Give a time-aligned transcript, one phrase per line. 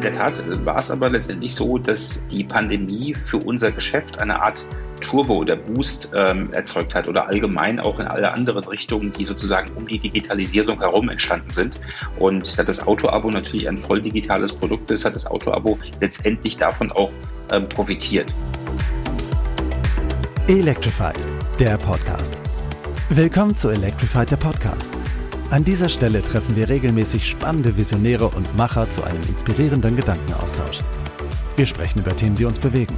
[0.00, 4.40] In der Tat war es aber letztendlich so, dass die Pandemie für unser Geschäft eine
[4.40, 4.64] Art
[5.02, 9.70] Turbo oder Boost ähm, erzeugt hat oder allgemein auch in alle anderen Richtungen, die sozusagen
[9.76, 11.78] um die Digitalisierung herum entstanden sind.
[12.18, 16.90] Und da das Auto-Abo natürlich ein voll digitales Produkt ist, hat das Auto-Abo letztendlich davon
[16.92, 17.12] auch
[17.52, 18.34] ähm, profitiert.
[20.46, 21.18] Electrified,
[21.58, 22.40] der Podcast.
[23.10, 24.94] Willkommen zu Electrified, der Podcast.
[25.50, 30.78] An dieser Stelle treffen wir regelmäßig spannende Visionäre und Macher zu einem inspirierenden Gedankenaustausch.
[31.56, 32.94] Wir sprechen über Themen, die uns bewegen,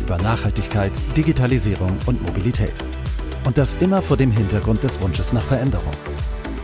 [0.00, 2.74] über Nachhaltigkeit, Digitalisierung und Mobilität.
[3.44, 5.92] Und das immer vor dem Hintergrund des Wunsches nach Veränderung.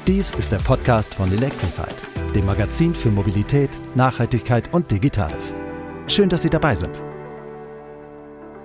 [0.09, 1.95] Dies ist der Podcast von Electrified,
[2.34, 5.55] dem Magazin für Mobilität, Nachhaltigkeit und Digitales.
[6.09, 7.00] Schön, dass Sie dabei sind.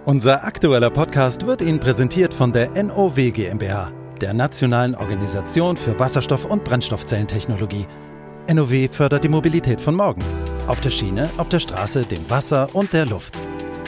[0.06, 3.92] Unser aktueller Podcast wird Ihnen präsentiert von der NOW GmbH
[4.24, 7.86] der Nationalen Organisation für Wasserstoff- und Brennstoffzellentechnologie.
[8.48, 10.24] NOW fördert die Mobilität von morgen.
[10.68, 13.38] Auf der Schiene, auf der Straße, dem Wasser und der Luft.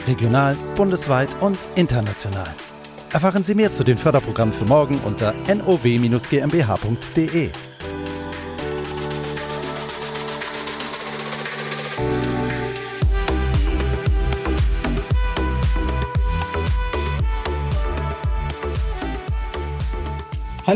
[0.10, 2.54] Regional, bundesweit und international.
[3.14, 7.50] Erfahren Sie mehr zu den Förderprogrammen für morgen unter now-gmbh.de.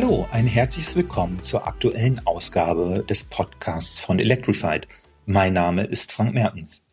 [0.01, 4.87] Hallo, ein herzliches Willkommen zur aktuellen Ausgabe des Podcasts von Electrified.
[5.25, 6.83] Mein Name ist Frank Mertens.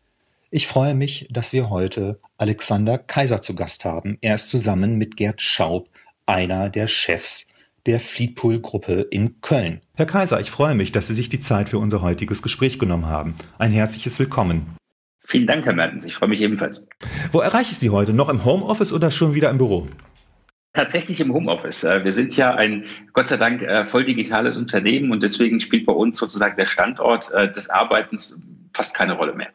[0.51, 4.17] Ich freue mich, dass wir heute Alexander Kaiser zu Gast haben.
[4.19, 5.87] Er ist zusammen mit Gerd Schaub
[6.25, 7.47] einer der Chefs
[7.85, 9.79] der Fleetpool-Gruppe in Köln.
[9.95, 13.05] Herr Kaiser, ich freue mich, dass Sie sich die Zeit für unser heutiges Gespräch genommen
[13.05, 13.35] haben.
[13.57, 14.75] Ein herzliches Willkommen.
[15.23, 16.03] Vielen Dank, Herr Mertens.
[16.03, 16.85] Ich freue mich ebenfalls.
[17.31, 18.11] Wo erreiche ich Sie heute?
[18.11, 19.87] Noch im Homeoffice oder schon wieder im Büro?
[20.73, 21.83] Tatsächlich im Homeoffice.
[21.83, 25.85] Äh, wir sind ja ein, Gott sei Dank, äh, voll digitales Unternehmen und deswegen spielt
[25.85, 28.39] bei uns sozusagen der Standort äh, des Arbeitens
[28.73, 29.49] fast keine Rolle mehr.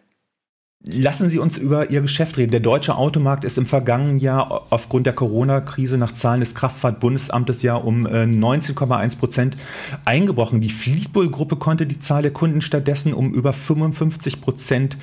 [0.84, 2.50] Lassen Sie uns über Ihr Geschäft reden.
[2.50, 7.76] Der deutsche Automarkt ist im vergangenen Jahr aufgrund der Corona-Krise nach Zahlen des Kraftfahrtbundesamtes ja
[7.76, 9.56] um 19,1 Prozent
[10.04, 10.60] eingebrochen.
[10.60, 14.96] Die Fleetbull-Gruppe konnte die Zahl der Kunden stattdessen um über 55 Prozent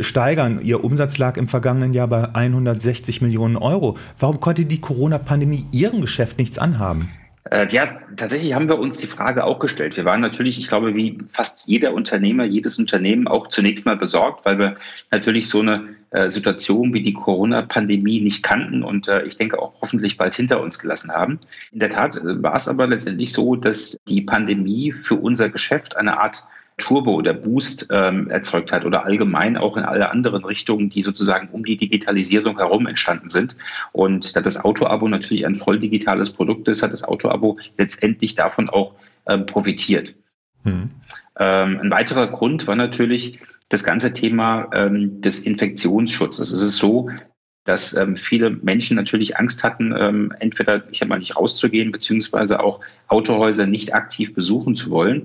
[0.00, 0.60] steigern.
[0.64, 3.96] Ihr Umsatz lag im vergangenen Jahr bei 160 Millionen Euro.
[4.18, 7.10] Warum konnte die Corona-Pandemie Ihrem Geschäft nichts anhaben?
[7.50, 9.96] Äh, ja, tatsächlich haben wir uns die Frage auch gestellt.
[9.96, 14.46] Wir waren natürlich, ich glaube, wie fast jeder Unternehmer, jedes Unternehmen auch zunächst mal besorgt,
[14.46, 14.76] weil wir
[15.10, 19.74] natürlich so eine äh, Situation wie die Corona-Pandemie nicht kannten und äh, ich denke auch
[19.82, 21.38] hoffentlich bald hinter uns gelassen haben.
[21.70, 26.20] In der Tat war es aber letztendlich so, dass die Pandemie für unser Geschäft eine
[26.20, 26.44] Art
[26.76, 31.48] Turbo oder Boost ähm, erzeugt hat oder allgemein auch in alle anderen Richtungen, die sozusagen
[31.48, 33.56] um die Digitalisierung herum entstanden sind.
[33.92, 38.68] Und da das Auto-Abo natürlich ein voll digitales Produkt ist, hat das Auto-Abo letztendlich davon
[38.68, 38.94] auch
[39.26, 40.14] ähm, profitiert.
[40.64, 40.90] Mhm.
[41.38, 46.50] Ähm, ein weiterer Grund war natürlich das ganze Thema ähm, des Infektionsschutzes.
[46.50, 47.08] Es ist so,
[47.64, 52.60] dass ähm, viele Menschen natürlich Angst hatten, ähm, entweder, ich sag mal, nicht rauszugehen, beziehungsweise
[52.60, 55.24] auch Autohäuser nicht aktiv besuchen zu wollen.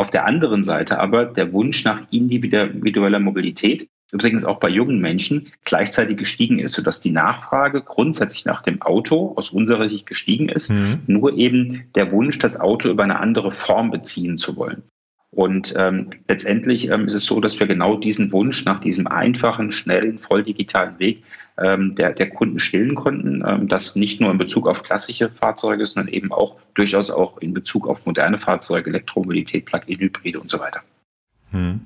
[0.00, 5.52] Auf der anderen Seite aber der Wunsch nach individueller Mobilität, übrigens auch bei jungen Menschen,
[5.66, 10.70] gleichzeitig gestiegen ist, sodass die Nachfrage grundsätzlich nach dem Auto aus unserer Sicht gestiegen ist,
[10.70, 11.00] mhm.
[11.06, 14.84] nur eben der Wunsch, das Auto über eine andere Form beziehen zu wollen.
[15.30, 19.70] Und ähm, letztendlich ähm, ist es so, dass wir genau diesen Wunsch nach diesem einfachen,
[19.70, 21.24] schnellen, voll digitalen Weg
[21.60, 23.44] der, der Kunden stillen konnten.
[23.46, 27.54] Ähm, das nicht nur in Bezug auf klassische Fahrzeuge, sondern eben auch durchaus auch in
[27.54, 30.80] Bezug auf moderne Fahrzeuge, Elektromobilität, Plug-in-Hybride und so weiter.
[31.50, 31.80] Hm.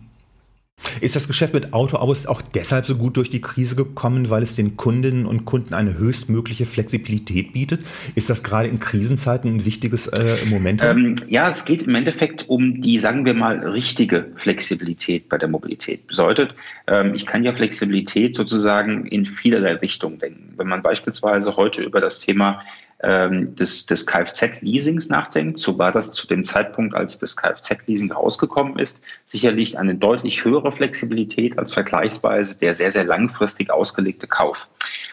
[1.00, 4.56] Ist das Geschäft mit Autoabos auch deshalb so gut durch die Krise gekommen, weil es
[4.56, 7.80] den Kundinnen und Kunden eine höchstmögliche Flexibilität bietet?
[8.14, 10.82] Ist das gerade in Krisenzeiten ein wichtiges äh, Moment?
[10.82, 15.48] Ähm, ja, es geht im Endeffekt um die, sagen wir mal, richtige Flexibilität bei der
[15.48, 16.06] Mobilität.
[16.06, 16.54] Bedeutet,
[16.86, 20.54] ähm, ich kann ja Flexibilität sozusagen in vielerlei Richtungen denken.
[20.56, 22.62] Wenn man beispielsweise heute über das Thema
[23.02, 28.78] ähm, des, des Kfz-Leasings nachdenkt, so war das zu dem Zeitpunkt, als das Kfz-Leasing rausgekommen
[28.78, 34.68] ist, sicherlich eine deutlich höhere Flexibilität als vergleichsweise der sehr, sehr langfristig ausgelegte Kauf.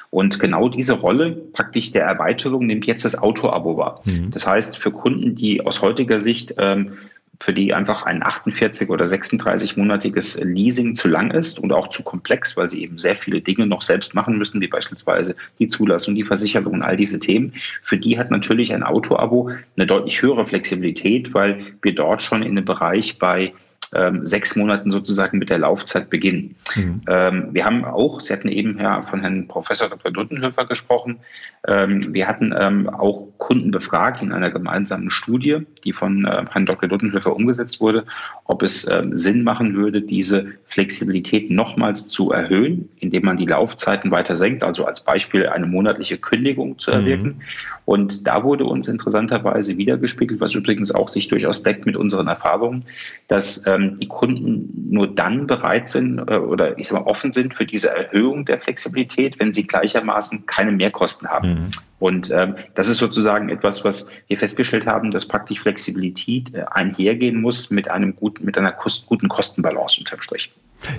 [0.10, 4.02] Und genau diese Rolle praktisch der Erweiterung nimmt jetzt das Auto-Abo wahr.
[4.04, 4.30] Mhm.
[4.32, 6.98] Das heißt, für Kunden, die aus heutiger Sicht ähm,
[7.42, 12.56] für die einfach ein 48 oder 36-monatiges Leasing zu lang ist und auch zu komplex,
[12.56, 16.24] weil sie eben sehr viele Dinge noch selbst machen müssen, wie beispielsweise die Zulassung, die
[16.24, 17.54] Versicherung und all diese Themen.
[17.82, 22.52] Für die hat natürlich ein Auto-Abo eine deutlich höhere Flexibilität, weil wir dort schon in
[22.52, 23.54] einem Bereich bei
[23.94, 26.56] ähm, sechs Monaten sozusagen mit der Laufzeit beginnen.
[26.76, 27.02] Mhm.
[27.08, 30.12] Ähm, wir haben auch, Sie hatten eben ja von Herrn Professor Dr.
[30.12, 31.20] Duttenhöfer gesprochen,
[31.68, 36.66] ähm, wir hatten ähm, auch Kunden befragt in einer gemeinsamen Studie, die von äh, Herrn
[36.66, 36.90] Dr.
[36.90, 38.06] Duttenhöfer umgesetzt wurde,
[38.46, 44.10] ob es ähm, Sinn machen würde, diese Flexibilität nochmals zu erhöhen, indem man die Laufzeiten
[44.10, 47.28] weiter senkt, also als Beispiel eine monatliche Kündigung zu erwirken.
[47.28, 47.42] Mhm.
[47.86, 52.86] Und da wurde uns interessanterweise wiedergespiegelt, was übrigens auch sich durchaus deckt mit unseren Erfahrungen,
[53.28, 57.54] dass ähm, die Kunden nur dann bereit sind äh, oder ich sag mal offen sind
[57.54, 61.50] für diese Erhöhung der Flexibilität, wenn sie gleichermaßen keine Mehrkosten haben.
[61.50, 61.72] Mhm.
[62.00, 67.40] Und ähm, das ist sozusagen etwas, was wir festgestellt haben, dass praktisch Flexibilität äh, einhergehen
[67.42, 70.52] muss mit einem guten, mit einer kost guten Kostenbalance unterm Strich.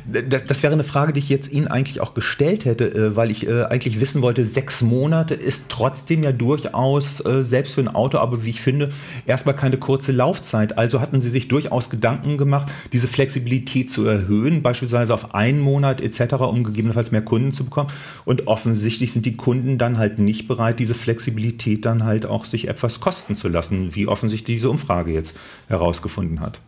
[0.07, 3.31] Das, das, wäre eine Frage, die ich jetzt Ihnen eigentlich auch gestellt hätte, äh, weil
[3.31, 7.89] ich äh, eigentlich wissen wollte, sechs Monate ist trotzdem ja durchaus, äh, selbst für ein
[7.89, 8.91] Auto, aber wie ich finde,
[9.27, 10.79] erstmal keine kurze Laufzeit.
[10.79, 16.01] Also hatten Sie sich durchaus Gedanken gemacht, diese Flexibilität zu erhöhen, beispielsweise auf einen Monat
[16.01, 17.91] etc., um gegebenenfalls mehr Kunden zu bekommen.
[18.25, 22.69] Und offensichtlich sind die Kunden dann halt nicht bereit, diese Flexibilität dann halt auch sich
[22.69, 25.37] etwas kosten zu lassen, wie offensichtlich diese Umfrage jetzt
[25.69, 26.61] herausgefunden hat.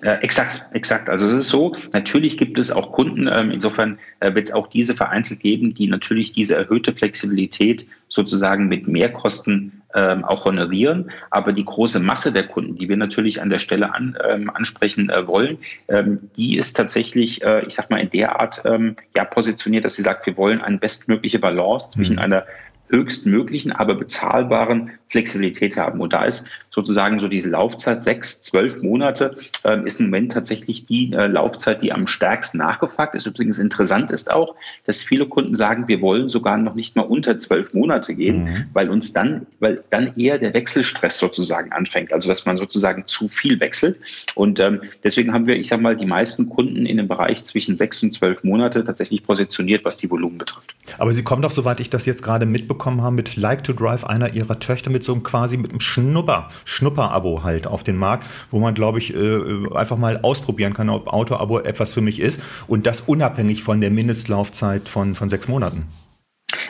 [0.00, 1.08] Äh, exakt, exakt.
[1.08, 4.66] Also es ist so, natürlich gibt es auch Kunden, ähm, insofern äh, wird es auch
[4.66, 11.10] diese vereinzelt geben, die natürlich diese erhöhte Flexibilität sozusagen mit Mehrkosten ähm, auch honorieren.
[11.30, 15.10] Aber die große Masse der Kunden, die wir natürlich an der Stelle an, ähm, ansprechen
[15.10, 15.58] äh, wollen,
[15.88, 19.96] ähm, die ist tatsächlich, äh, ich sag mal, in der Art ähm, ja positioniert, dass
[19.96, 22.22] sie sagt, wir wollen eine bestmögliche Balance zwischen mhm.
[22.22, 22.46] einer
[22.92, 26.00] höchstmöglichen, aber bezahlbaren Flexibilität haben.
[26.00, 30.86] Und da ist sozusagen so diese Laufzeit sechs, zwölf Monate äh, ist im Moment tatsächlich
[30.86, 33.26] die äh, Laufzeit, die am stärksten nachgefragt ist.
[33.26, 34.54] Übrigens interessant ist auch,
[34.86, 38.64] dass viele Kunden sagen, wir wollen sogar noch nicht mal unter zwölf Monate gehen, mhm.
[38.72, 42.12] weil uns dann, weil dann eher der Wechselstress sozusagen anfängt.
[42.12, 43.98] Also dass man sozusagen zu viel wechselt.
[44.34, 47.76] Und ähm, deswegen haben wir, ich sage mal, die meisten Kunden in dem Bereich zwischen
[47.76, 50.74] sechs und zwölf Monate tatsächlich positioniert, was die Volumen betrifft.
[50.98, 54.04] Aber Sie kommen doch, soweit ich das jetzt gerade mitbekommen habe, mit Like to Drive
[54.04, 58.26] einer Ihrer Töchter mit so einem quasi mit einem Schnupper, Schnupper-Abo halt auf den Markt,
[58.50, 62.40] wo man, glaube ich, äh, einfach mal ausprobieren kann, ob Auto-Abo etwas für mich ist
[62.66, 65.86] und das unabhängig von der Mindestlaufzeit von, von sechs Monaten.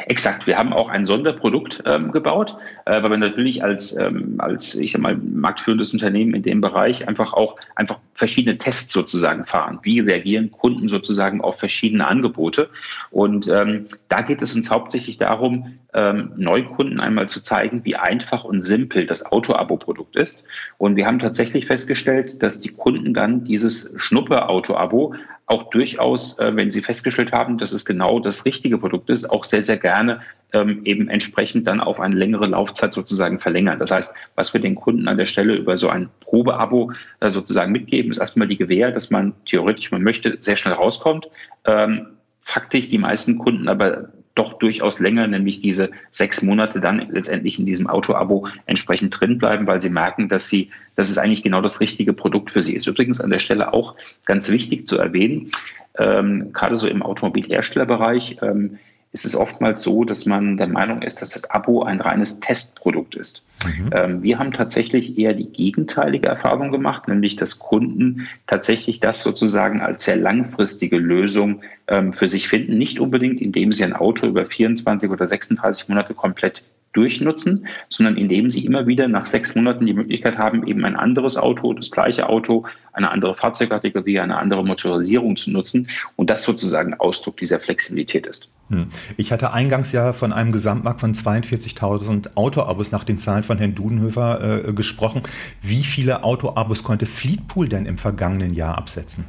[0.06, 0.46] Exakt.
[0.46, 4.92] Wir haben auch ein Sonderprodukt ähm, gebaut, äh, weil wir natürlich als, ähm, als, ich
[4.92, 9.80] sag mal, marktführendes Unternehmen in dem Bereich einfach auch einfach verschiedene Tests sozusagen fahren.
[9.82, 12.70] Wie reagieren Kunden sozusagen auf verschiedene Angebote?
[13.10, 18.44] Und ähm, da geht es uns hauptsächlich darum, ähm, Neukunden einmal zu zeigen, wie einfach
[18.44, 20.44] und simpel das Auto-Abo-Produkt ist.
[20.78, 25.14] Und wir haben tatsächlich festgestellt, dass die Kunden dann dieses Schnuppe-Auto-Abo
[25.52, 29.44] auch durchaus, äh, wenn sie festgestellt haben, dass es genau das richtige Produkt ist, auch
[29.44, 30.20] sehr, sehr gerne
[30.54, 33.78] ähm, eben entsprechend dann auf eine längere Laufzeit sozusagen verlängern.
[33.78, 37.70] Das heißt, was wir den Kunden an der Stelle über so ein Probeabo äh, sozusagen
[37.70, 41.28] mitgeben, ist erstmal die Gewähr, dass man theoretisch, man möchte, sehr schnell rauskommt.
[41.66, 42.06] Ähm,
[42.40, 47.66] faktisch die meisten Kunden aber doch durchaus länger, nämlich diese sechs Monate dann letztendlich in
[47.66, 51.80] diesem Auto-Abo entsprechend drin bleiben, weil sie merken, dass sie, dass es eigentlich genau das
[51.80, 52.86] richtige Produkt für sie ist.
[52.86, 53.94] Übrigens an der Stelle auch
[54.24, 55.50] ganz wichtig zu erwähnen,
[55.98, 58.78] ähm, gerade so im Automobilherstellerbereich, ähm,
[59.12, 63.14] ist es oftmals so, dass man der Meinung ist, dass das Abo ein reines Testprodukt
[63.14, 63.44] ist.
[63.64, 63.90] Mhm.
[63.92, 69.82] Ähm, wir haben tatsächlich eher die gegenteilige Erfahrung gemacht, nämlich dass Kunden tatsächlich das sozusagen
[69.82, 72.78] als sehr langfristige Lösung ähm, für sich finden.
[72.78, 76.62] Nicht unbedingt, indem sie ein Auto über 24 oder 36 Monate komplett
[76.92, 81.36] durchnutzen, sondern indem sie immer wieder nach sechs Monaten die Möglichkeit haben, eben ein anderes
[81.36, 86.94] Auto, das gleiche Auto, eine andere Fahrzeugkategorie, eine andere Motorisierung zu nutzen und das sozusagen
[86.94, 88.50] Ausdruck dieser Flexibilität ist.
[88.72, 88.86] Hm.
[89.18, 93.74] Ich hatte eingangs ja von einem Gesamtmarkt von 42.000 Autoabos nach den Zahlen von Herrn
[93.74, 95.22] Dudenhöfer äh, gesprochen.
[95.60, 99.26] Wie viele Autoabos konnte Fleetpool denn im vergangenen Jahr absetzen?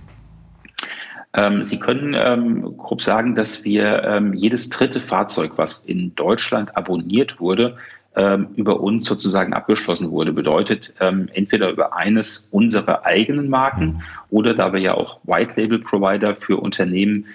[1.33, 6.77] Ähm, Sie können ähm, grob sagen, dass wir ähm, jedes dritte Fahrzeug, was in Deutschland
[6.77, 7.75] abonniert wurde,
[8.15, 10.31] ähm, über uns sozusagen abgeschlossen wurde.
[10.31, 14.01] Bedeutet ähm, entweder über eines unserer eigenen Marken mhm.
[14.29, 17.25] oder da wir ja auch White Label Provider für Unternehmen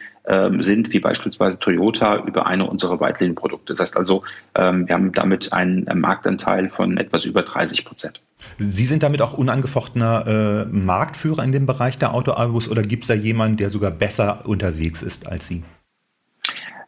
[0.61, 3.73] sind, wie beispielsweise Toyota, über eine unserer White Label Produkte.
[3.73, 8.21] Das heißt also, ähm, wir haben damit einen Marktanteil von etwas über 30 Prozent.
[8.59, 13.09] Sie sind damit auch unangefochtener äh, Marktführer in dem Bereich der Autoabos oder gibt es
[13.09, 15.65] da jemanden, der sogar besser unterwegs ist als Sie?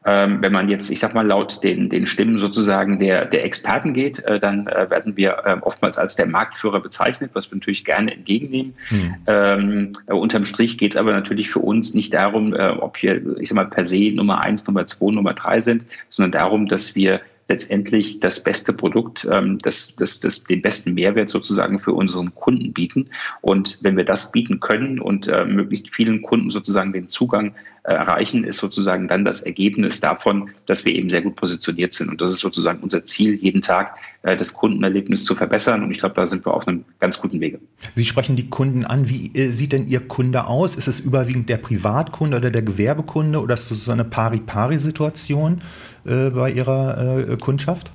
[0.07, 3.92] Ähm, wenn man jetzt, ich sag mal, laut den, den Stimmen sozusagen der, der Experten
[3.92, 7.85] geht, äh, dann äh, werden wir äh, oftmals als der Marktführer bezeichnet, was wir natürlich
[7.85, 8.75] gerne entgegennehmen.
[8.88, 9.14] Hm.
[9.26, 13.50] Ähm, unterm Strich geht es aber natürlich für uns nicht darum, äh, ob wir, ich
[13.50, 17.21] sag mal, per se Nummer eins, Nummer zwei, Nummer drei sind, sondern darum, dass wir
[17.50, 22.73] letztendlich das beste Produkt, ähm, das, das, das, den besten Mehrwert sozusagen für unseren Kunden
[22.73, 23.11] bieten.
[23.40, 27.79] Und wenn wir das bieten können und äh, möglichst vielen Kunden sozusagen den Zugang äh,
[27.82, 32.10] erreichen, ist sozusagen dann das Ergebnis davon, dass wir eben sehr gut positioniert sind.
[32.10, 35.82] Und das ist sozusagen unser Ziel, jeden Tag äh, das Kundenerlebnis zu verbessern.
[35.82, 37.58] Und ich glaube, da sind wir auf einem ganz guten Wege.
[37.94, 39.08] Sie sprechen die Kunden an.
[39.08, 40.76] Wie äh, sieht denn Ihr Kunde aus?
[40.76, 45.62] Ist es überwiegend der Privatkunde oder der Gewerbekunde oder ist es so eine Pari-Pari-Situation
[46.04, 47.90] äh, bei Ihrer äh, Kundschaft?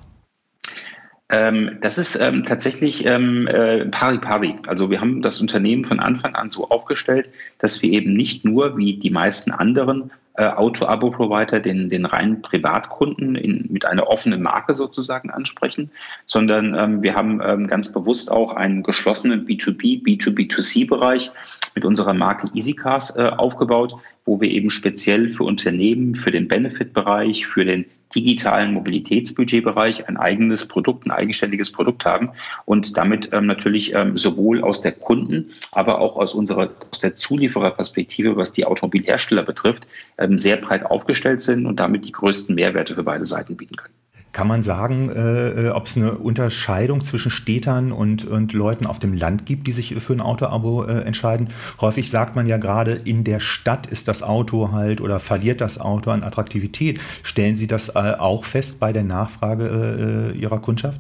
[1.30, 4.56] Ähm, das ist ähm, tatsächlich ähm, äh, pari pari.
[4.68, 8.78] Also wir haben das Unternehmen von Anfang an so aufgestellt, dass wir eben nicht nur
[8.78, 14.76] wie die meisten anderen äh, Auto-Abo-Provider den, den reinen Privatkunden in, mit einer offenen Marke
[14.76, 15.90] sozusagen ansprechen,
[16.28, 21.32] sondern ähm, wir haben ähm, ganz bewusst auch einen geschlossenen B2B, B2B2C-Bereich
[21.74, 27.48] mit unserer Marke EasyCars äh, aufgebaut, wo wir eben speziell für Unternehmen, für den Benefit-Bereich,
[27.48, 32.32] für den digitalen Mobilitätsbudgetbereich ein eigenes Produkt, ein eigenständiges Produkt haben
[32.66, 37.16] und damit ähm, natürlich ähm, sowohl aus der Kunden, aber auch aus unserer, aus der
[37.16, 39.86] Zuliefererperspektive, was die Automobilhersteller betrifft,
[40.18, 43.94] ähm, sehr breit aufgestellt sind und damit die größten Mehrwerte für beide Seiten bieten können.
[44.36, 49.00] Kann man sagen, äh, äh, ob es eine Unterscheidung zwischen Städtern und, und Leuten auf
[49.00, 51.54] dem Land gibt, die sich für ein Autoabo äh, entscheiden?
[51.80, 55.80] Häufig sagt man ja gerade, in der Stadt ist das Auto halt oder verliert das
[55.80, 57.00] Auto an Attraktivität.
[57.24, 61.00] Stellen Sie das äh, auch fest bei der Nachfrage äh, Ihrer Kundschaft?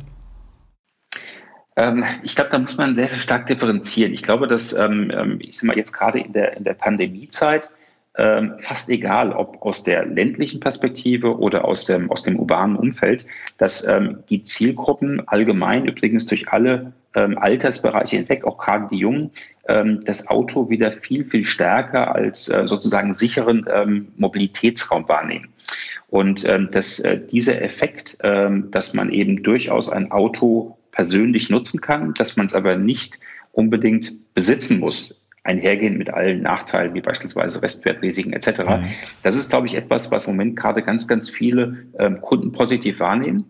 [1.76, 4.14] Ähm, ich glaube, da muss man sehr, sehr stark differenzieren.
[4.14, 7.70] Ich glaube, dass, ähm, ähm ich sag mal, jetzt gerade in der, in der Pandemiezeit,
[8.18, 13.26] ähm, fast egal, ob aus der ländlichen Perspektive oder aus dem, aus dem urbanen Umfeld,
[13.58, 19.32] dass ähm, die Zielgruppen allgemein übrigens durch alle ähm, Altersbereiche hinweg, auch gerade die Jungen,
[19.68, 25.50] ähm, das Auto wieder viel, viel stärker als äh, sozusagen sicheren ähm, Mobilitätsraum wahrnehmen.
[26.08, 31.82] Und ähm, dass äh, dieser Effekt, ähm, dass man eben durchaus ein Auto persönlich nutzen
[31.82, 33.20] kann, dass man es aber nicht
[33.52, 38.60] unbedingt besitzen muss, einhergehen mit allen Nachteilen, wie beispielsweise Restwertrisiken etc.
[38.60, 38.88] Mhm.
[39.24, 43.00] Das ist, glaube ich, etwas, was im Moment gerade ganz, ganz viele ähm, Kunden positiv
[43.00, 43.46] wahrnehmen.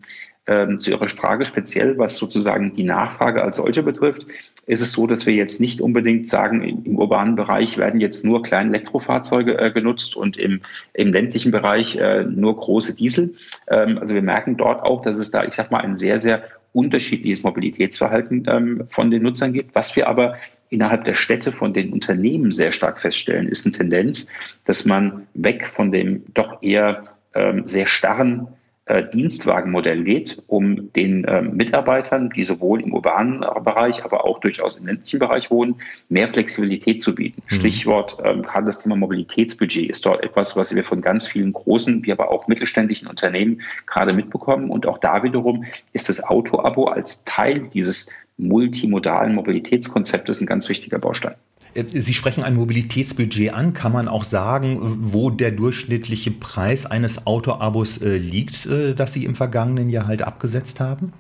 [0.48, 4.28] Ähm, zu Ihrer Frage speziell, was sozusagen die Nachfrage als solche betrifft,
[4.68, 8.44] ist es so, dass wir jetzt nicht unbedingt sagen, im urbanen Bereich werden jetzt nur
[8.44, 10.62] kleine Elektrofahrzeuge äh, genutzt und im,
[10.94, 13.34] im ländlichen Bereich äh, nur große Diesel.
[13.70, 16.44] Ähm, also wir merken dort auch, dass es da, ich sag mal, ein sehr, sehr
[16.74, 19.74] unterschiedliches Mobilitätsverhalten ähm, von den Nutzern gibt.
[19.74, 20.36] Was wir aber
[20.70, 24.32] innerhalb der Städte von den Unternehmen sehr stark feststellen, ist eine Tendenz,
[24.66, 27.04] dass man weg von dem doch eher
[27.34, 28.48] ähm, sehr starren
[28.88, 34.78] äh, Dienstwagenmodell geht, um den ähm, Mitarbeitern, die sowohl im urbanen Bereich, aber auch durchaus
[34.78, 37.42] im ländlichen Bereich wohnen, mehr Flexibilität zu bieten.
[37.50, 37.56] Mhm.
[37.56, 42.06] Stichwort, ähm, gerade das Thema Mobilitätsbudget ist dort etwas, was wir von ganz vielen großen,
[42.06, 44.70] wie aber auch mittelständischen Unternehmen gerade mitbekommen.
[44.70, 51.00] Und auch da wiederum ist das Auto-Abo als Teil dieses multimodalen Mobilitätskonzeptes ein ganz wichtiger
[51.00, 51.36] Baustein.
[51.74, 53.74] Äh, Sie sprechen ein Mobilitätsbudget an.
[53.74, 59.26] Kann man auch sagen, wo der durchschnittliche Preis eines Autoabos äh, liegt, äh, das Sie
[59.26, 61.14] im vergangenen Jahr halt abgesetzt haben?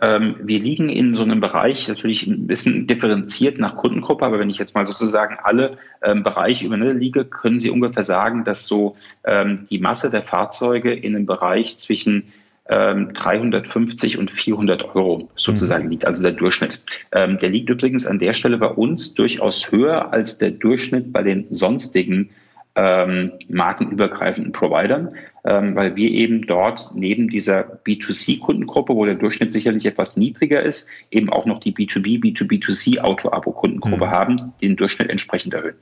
[0.00, 4.50] Ähm, wir liegen in so einem Bereich natürlich ein bisschen differenziert nach Kundengruppe, aber wenn
[4.50, 8.96] ich jetzt mal sozusagen alle ähm, Bereiche übereinander liege, können Sie ungefähr sagen, dass so
[9.22, 12.32] ähm, die Masse der Fahrzeuge in einem Bereich zwischen
[12.68, 15.90] 350 ähm, und 400 Euro sozusagen mhm.
[15.90, 16.80] liegt, also der Durchschnitt.
[17.12, 21.22] Ähm, der liegt übrigens an der Stelle bei uns durchaus höher als der Durchschnitt bei
[21.22, 22.30] den sonstigen
[22.74, 25.14] ähm, markenübergreifenden Providern,
[25.44, 30.88] ähm, weil wir eben dort neben dieser B2C-Kundengruppe, wo der Durchschnitt sicherlich etwas niedriger ist,
[31.10, 34.10] eben auch noch die B2B, B2B2C Auto-Abo-Kundengruppe mhm.
[34.10, 35.76] haben, die den Durchschnitt entsprechend erhöhen.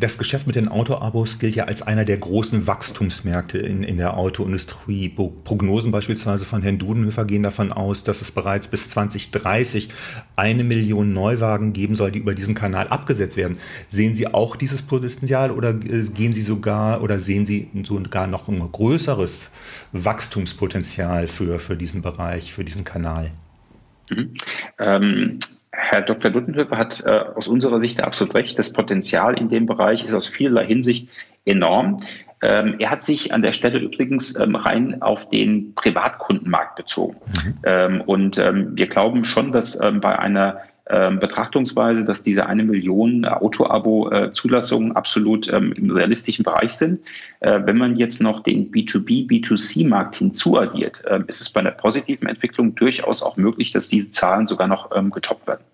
[0.00, 4.16] Das Geschäft mit den Autoabos gilt ja als einer der großen Wachstumsmärkte in, in der
[4.16, 5.08] Autoindustrie.
[5.08, 9.88] Prognosen beispielsweise von Herrn Dudenhöfer gehen davon aus, dass es bereits bis 2030
[10.36, 13.58] eine Million Neuwagen geben soll, die über diesen Kanal abgesetzt werden.
[13.88, 18.48] Sehen Sie auch dieses Potenzial oder äh, gehen Sie sogar oder sehen Sie sogar noch
[18.48, 19.50] ein größeres
[19.92, 23.30] Wachstumspotenzial für, für diesen Bereich, für diesen Kanal?
[24.10, 24.34] Mhm.
[24.78, 25.38] Ähm,
[25.80, 26.30] Herr Dr.
[26.30, 28.58] Duttenhöfer hat äh, aus unserer Sicht absolut recht.
[28.58, 31.08] Das Potenzial in dem Bereich ist aus vielerlei Hinsicht
[31.44, 31.98] enorm.
[32.42, 37.16] Ähm, er hat sich an der Stelle übrigens ähm, rein auf den Privatkundenmarkt bezogen.
[37.26, 37.54] Mhm.
[37.64, 43.24] Ähm, und ähm, wir glauben schon, dass ähm, bei einer Betrachtungsweise, dass diese eine Million
[43.26, 47.00] Auto-Abo-Zulassungen absolut ähm, im realistischen Bereich sind.
[47.40, 52.26] Äh, wenn man jetzt noch den B2B, B2C-Markt hinzuaddiert, äh, ist es bei einer positiven
[52.26, 55.64] Entwicklung durchaus auch möglich, dass diese Zahlen sogar noch ähm, getoppt werden.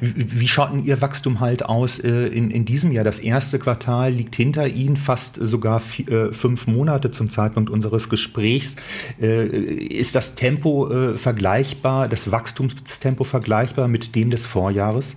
[0.00, 3.04] Wie schaut denn Ihr Wachstum halt aus äh, in, in diesem Jahr?
[3.04, 8.08] Das erste Quartal liegt hinter Ihnen, fast sogar vier, äh, fünf Monate zum Zeitpunkt unseres
[8.08, 8.76] Gesprächs.
[9.20, 15.16] Äh, ist das Tempo vergleichbar, das Wachstumstempo vergleichbar mit dem des Vorjahres?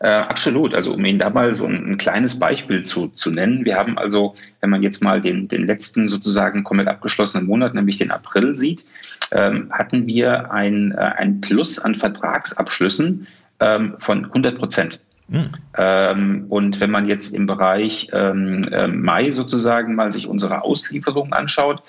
[0.00, 0.74] Äh, absolut.
[0.74, 3.64] Also um Ihnen da mal so ein, ein, kleines Beispiel zu, zu nennen.
[3.64, 7.98] Wir haben also, wenn man jetzt mal den, den letzten sozusagen komplett abgeschlossenen Monat, nämlich
[7.98, 8.84] den April sieht,
[9.32, 13.26] ähm, hatten wir ein, äh, ein Plus an Vertragsabschlüssen
[13.60, 15.00] ähm, von 100 Prozent.
[15.28, 15.52] Mhm.
[15.76, 21.32] Ähm, und wenn man jetzt im Bereich ähm, äh, Mai sozusagen mal sich unsere Auslieferungen
[21.32, 21.82] anschaut,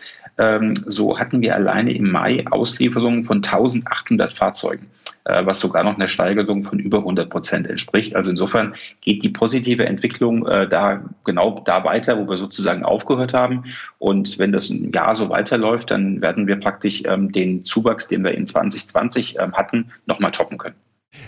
[0.85, 4.87] so hatten wir alleine im Mai Auslieferungen von 1800 Fahrzeugen.
[5.27, 8.15] Äh, was sogar noch einer Steigerung von über 100 Prozent entspricht.
[8.15, 13.33] Also insofern geht die positive Entwicklung äh, da genau da weiter, wo wir sozusagen aufgehört
[13.33, 13.65] haben.
[13.99, 18.23] Und wenn das ein Jahr so weiterläuft, dann werden wir praktisch ähm, den Zuwachs, den
[18.23, 20.75] wir in 2020 ähm, hatten, nochmal toppen können.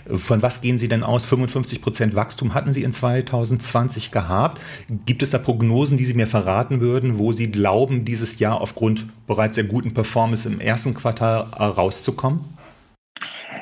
[0.08, 1.26] Von was gehen Sie denn aus?
[1.26, 4.60] 55 Prozent Wachstum hatten Sie in 2020 gehabt.
[5.06, 9.06] Gibt es da Prognosen, die Sie mir verraten würden, wo Sie glauben, dieses Jahr aufgrund
[9.26, 12.40] bereits der guten Performance im ersten Quartal äh, rauszukommen?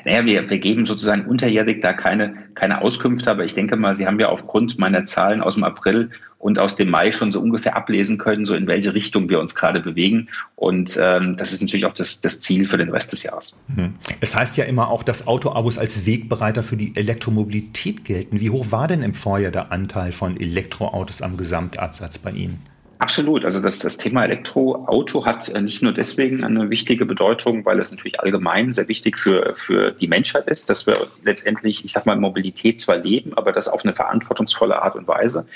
[0.05, 4.07] Naja, wir, wir geben sozusagen unterjährig da keine, keine Auskünfte, aber ich denke mal, Sie
[4.07, 7.75] haben ja aufgrund meiner Zahlen aus dem April und aus dem Mai schon so ungefähr
[7.75, 10.29] ablesen können, so in welche Richtung wir uns gerade bewegen.
[10.55, 13.57] Und ähm, das ist natürlich auch das, das Ziel für den Rest des Jahres.
[13.67, 13.95] Mhm.
[14.21, 18.39] Es heißt ja immer auch, dass Autoabos als Wegbereiter für die Elektromobilität gelten.
[18.39, 22.59] Wie hoch war denn im Vorjahr der Anteil von Elektroautos am Gesamtabsatz bei Ihnen?
[22.99, 23.45] Absolut.
[23.45, 27.91] Also das, das Thema Elektroauto hat äh, nicht nur deswegen eine wichtige Bedeutung, weil es
[27.91, 32.17] natürlich allgemein sehr wichtig für, für die Menschheit ist, dass wir letztendlich, ich sag mal,
[32.17, 35.47] Mobilität zwar leben, aber das auf eine verantwortungsvolle Art und Weise.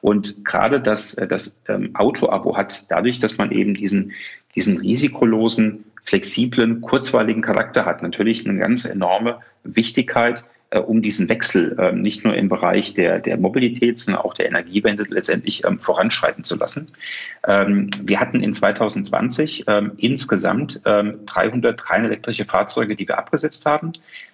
[0.00, 4.12] Und gerade das, äh, das ähm, Auto-Abo hat dadurch, dass man eben diesen,
[4.54, 10.44] diesen risikolosen, flexiblen, kurzweiligen Charakter hat, natürlich eine ganz enorme Wichtigkeit
[10.78, 15.04] um diesen Wechsel äh, nicht nur im Bereich der, der Mobilität, sondern auch der Energiewende
[15.08, 16.92] letztendlich ähm, voranschreiten zu lassen.
[17.46, 23.66] Ähm, wir hatten in 2020 ähm, insgesamt ähm, 300 rein elektrische Fahrzeuge, die wir abgesetzt
[23.66, 23.92] haben.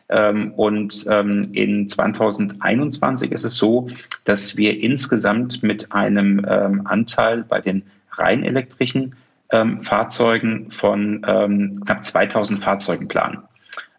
[0.08, 3.88] Ähm, und ähm, in 2021 ist es so,
[4.24, 9.16] dass wir insgesamt mit einem ähm, Anteil bei den rein elektrischen
[9.50, 13.47] ähm, Fahrzeugen von ähm, knapp 2000 Fahrzeugen planen.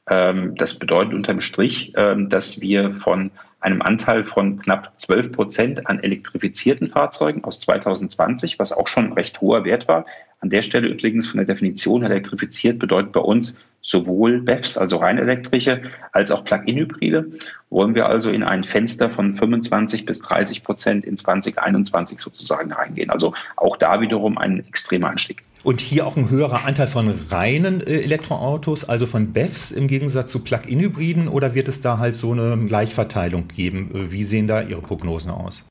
[0.09, 5.87] Ähm, das bedeutet unterm Strich, ähm, dass wir von einem Anteil von knapp 12 Prozent
[5.87, 10.05] an elektrifizierten Fahrzeugen aus 2020, was auch schon ein recht hoher Wert war.
[10.39, 15.17] An der Stelle übrigens von der Definition elektrifiziert bedeutet bei uns sowohl BEVs, also rein
[15.17, 17.31] elektrische, als auch Plug-in-Hybride.
[17.69, 23.09] Wollen wir also in ein Fenster von 25 bis 30 Prozent in 2021 sozusagen reingehen.
[23.09, 25.43] Also auch da wiederum ein extremer Anstieg.
[25.63, 30.31] Und hier auch ein höherer Anteil von reinen äh, Elektroautos, also von BEVs im Gegensatz
[30.31, 33.91] zu Plug-in-Hybriden, oder wird es da halt so eine Gleichverteilung geben?
[33.93, 35.63] Äh, wie sehen da Ihre Prognosen aus?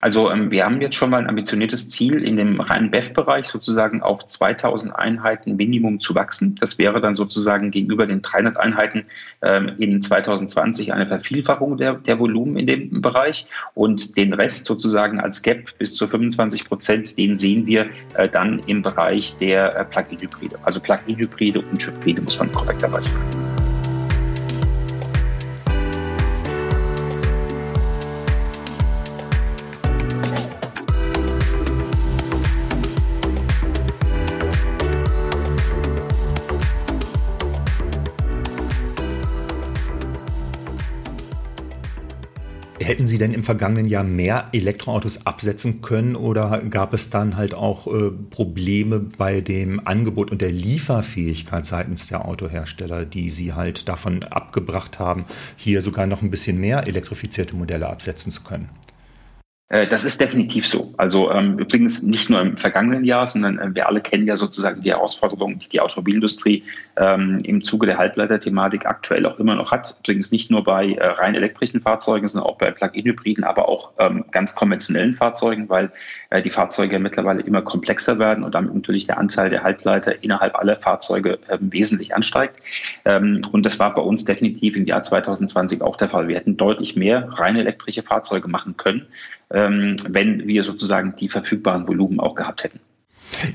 [0.00, 4.00] Also ähm, wir haben jetzt schon mal ein ambitioniertes Ziel, in dem reinen BEF-Bereich sozusagen
[4.00, 6.54] auf 2000 Einheiten Minimum zu wachsen.
[6.60, 9.06] Das wäre dann sozusagen gegenüber den 300 Einheiten
[9.42, 13.46] ähm, in 2020 eine Vervielfachung der, der Volumen in dem Bereich.
[13.74, 18.60] Und den Rest sozusagen als Gap bis zu 25 Prozent, den sehen wir äh, dann
[18.66, 20.58] im Bereich der äh, Plug-in-Hybride.
[20.62, 23.47] Also Plug-in-Hybride und Hybride muss man korrekterweise sagen.
[43.08, 47.86] Sie denn im vergangenen Jahr mehr Elektroautos absetzen können oder gab es dann halt auch
[47.86, 54.22] äh, Probleme bei dem Angebot und der Lieferfähigkeit seitens der Autohersteller, die Sie halt davon
[54.22, 55.24] abgebracht haben,
[55.56, 58.68] hier sogar noch ein bisschen mehr elektrifizierte Modelle absetzen zu können?
[59.70, 60.94] Äh, das ist definitiv so.
[60.96, 64.80] Also ähm, übrigens nicht nur im vergangenen Jahr, sondern äh, wir alle kennen ja sozusagen
[64.80, 66.64] die Herausforderungen, die die Automobilindustrie
[66.96, 69.96] ähm, im Zuge der Halbleiterthematik aktuell auch immer noch hat.
[70.00, 74.24] Übrigens nicht nur bei äh, rein elektrischen Fahrzeugen, sondern auch bei Plug-in-Hybriden, aber auch ähm,
[74.30, 75.92] ganz konventionellen Fahrzeugen, weil
[76.30, 80.54] äh, die Fahrzeuge mittlerweile immer komplexer werden und damit natürlich der Anteil der Halbleiter innerhalb
[80.54, 82.56] aller Fahrzeuge ähm, wesentlich ansteigt.
[83.04, 86.26] Ähm, und das war bei uns definitiv im Jahr 2020 auch der Fall.
[86.26, 89.06] Wir hätten deutlich mehr rein elektrische Fahrzeuge machen können
[89.50, 92.80] wenn wir sozusagen die verfügbaren Volumen auch gehabt hätten.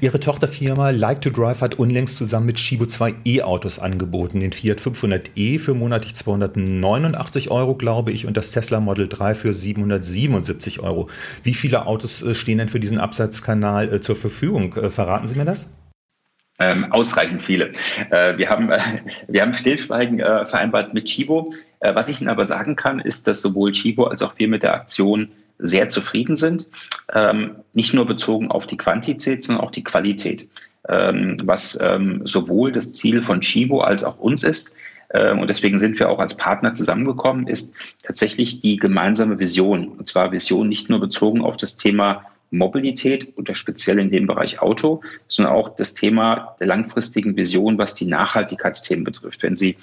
[0.02, 4.40] Ihre Tochterfirma Like to Drive hat unlängst zusammen mit Shibo zwei E-Autos angeboten.
[4.40, 9.54] Den Fiat 500e für monatlich 289 Euro, glaube ich, und das Tesla Model 3 für
[9.54, 11.10] 777 Euro.
[11.44, 14.76] Wie viele Autos äh, stehen denn für diesen Absatzkanal äh, zur Verfügung?
[14.76, 15.68] Äh, verraten Sie mir das?
[16.60, 17.72] Ähm, ausreichend viele.
[18.12, 18.80] Äh, wir, haben, äh,
[19.28, 21.54] wir haben Stillschweigen äh, vereinbart mit Chibo.
[21.86, 24.74] Was ich Ihnen aber sagen kann, ist, dass sowohl Chibo als auch wir mit der
[24.74, 26.67] Aktion sehr zufrieden sind.
[27.13, 30.49] Ähm, nicht nur bezogen auf die Quantität, sondern auch die Qualität.
[30.88, 34.76] Ähm, was ähm, sowohl das Ziel von Chibo als auch uns ist.
[35.13, 37.73] Ähm, und deswegen sind wir auch als Partner zusammengekommen, ist
[38.04, 39.88] tatsächlich die gemeinsame Vision.
[39.88, 44.62] Und zwar Vision nicht nur bezogen auf das Thema Mobilität oder speziell in dem Bereich
[44.62, 49.44] Auto, sondern auch das Thema der langfristigen Vision, was die Nachhaltigkeitsthemen betrifft.
[49.44, 49.76] Wenn Sie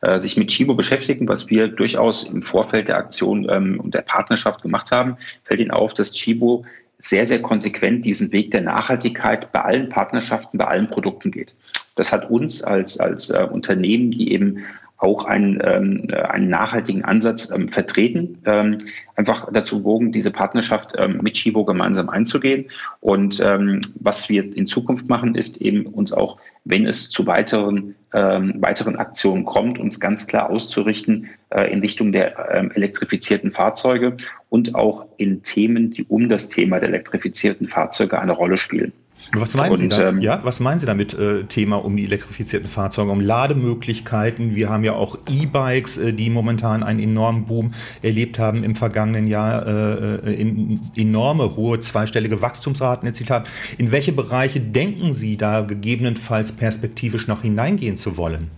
[0.00, 4.02] äh, sich mit Chibo beschäftigen, was wir durchaus im Vorfeld der Aktion ähm, und der
[4.02, 6.64] Partnerschaft gemacht haben, fällt Ihnen auf, dass Chibo
[6.98, 11.54] sehr, sehr konsequent diesen Weg der Nachhaltigkeit bei allen Partnerschaften, bei allen Produkten geht.
[11.96, 14.64] Das hat uns als, als äh, Unternehmen, die eben
[15.04, 18.78] auch einen, ähm, einen nachhaltigen Ansatz ähm, vertreten, ähm,
[19.14, 22.70] einfach dazu bewogen, diese Partnerschaft ähm, mit Chibo gemeinsam einzugehen.
[23.00, 27.94] Und ähm, was wir in Zukunft machen, ist eben uns auch, wenn es zu weiteren,
[28.14, 34.16] ähm, weiteren Aktionen kommt, uns ganz klar auszurichten äh, in Richtung der ähm, elektrifizierten Fahrzeuge
[34.48, 38.92] und auch in Themen, die um das Thema der elektrifizierten Fahrzeuge eine Rolle spielen.
[39.32, 42.04] Was meinen, und, Sie, da, ähm, ja, was meinen Sie damit, äh, Thema um die
[42.04, 44.54] elektrifizierten Fahrzeuge, um Lademöglichkeiten?
[44.54, 49.26] Wir haben ja auch E-Bikes, äh, die momentan einen enormen Boom erlebt haben im vergangenen
[49.26, 53.48] Jahr, äh, äh in, enorme hohe zweistellige Wachstumsraten etc.
[53.78, 58.50] In welche Bereiche denken Sie da gegebenenfalls perspektivisch noch hineingehen zu wollen?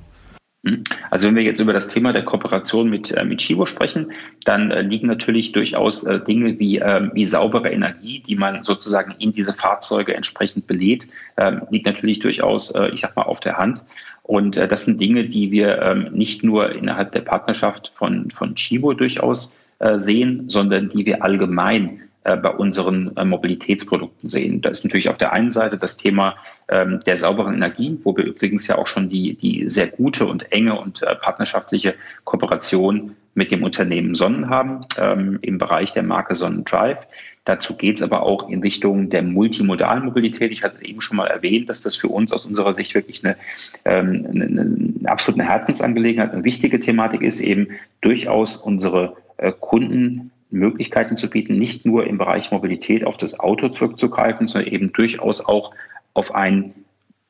[1.10, 4.12] Also wenn wir jetzt über das Thema der Kooperation mit, äh, mit Chibo sprechen,
[4.44, 9.14] dann äh, liegen natürlich durchaus äh, Dinge wie, äh, wie saubere Energie, die man sozusagen
[9.18, 13.58] in diese Fahrzeuge entsprechend belädt, ähm, liegt natürlich durchaus, äh, ich sag mal, auf der
[13.58, 13.84] Hand.
[14.22, 18.56] Und äh, das sind Dinge, die wir ähm, nicht nur innerhalb der Partnerschaft von, von
[18.56, 22.00] Chibo durchaus äh, sehen, sondern die wir allgemein
[22.34, 24.60] bei unseren äh, Mobilitätsprodukten sehen.
[24.60, 26.36] Da ist natürlich auf der einen Seite das Thema
[26.68, 30.50] ähm, der sauberen Energie, wo wir übrigens ja auch schon die, die sehr gute und
[30.50, 36.34] enge und äh, partnerschaftliche Kooperation mit dem Unternehmen Sonnen haben ähm, im Bereich der Marke
[36.34, 36.98] Sonnendrive.
[37.44, 40.50] Dazu geht es aber auch in Richtung der multimodalen Mobilität.
[40.50, 43.24] Ich hatte es eben schon mal erwähnt, dass das für uns aus unserer Sicht wirklich
[43.24, 43.36] eine,
[43.84, 47.68] ähm, eine, eine absolute Herzensangelegenheit, eine wichtige Thematik ist, eben
[48.00, 53.68] durchaus unsere äh, Kunden Möglichkeiten zu bieten, nicht nur im Bereich Mobilität auf das Auto
[53.68, 55.74] zurückzugreifen, sondern eben durchaus auch
[56.14, 56.74] auf ein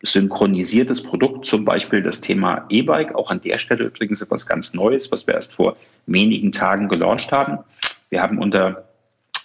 [0.03, 3.15] synchronisiertes Produkt, zum Beispiel das Thema E-Bike.
[3.15, 5.77] Auch an der Stelle übrigens etwas ganz Neues, was wir erst vor
[6.07, 7.59] wenigen Tagen gelauncht haben.
[8.11, 8.89] Wir haben unter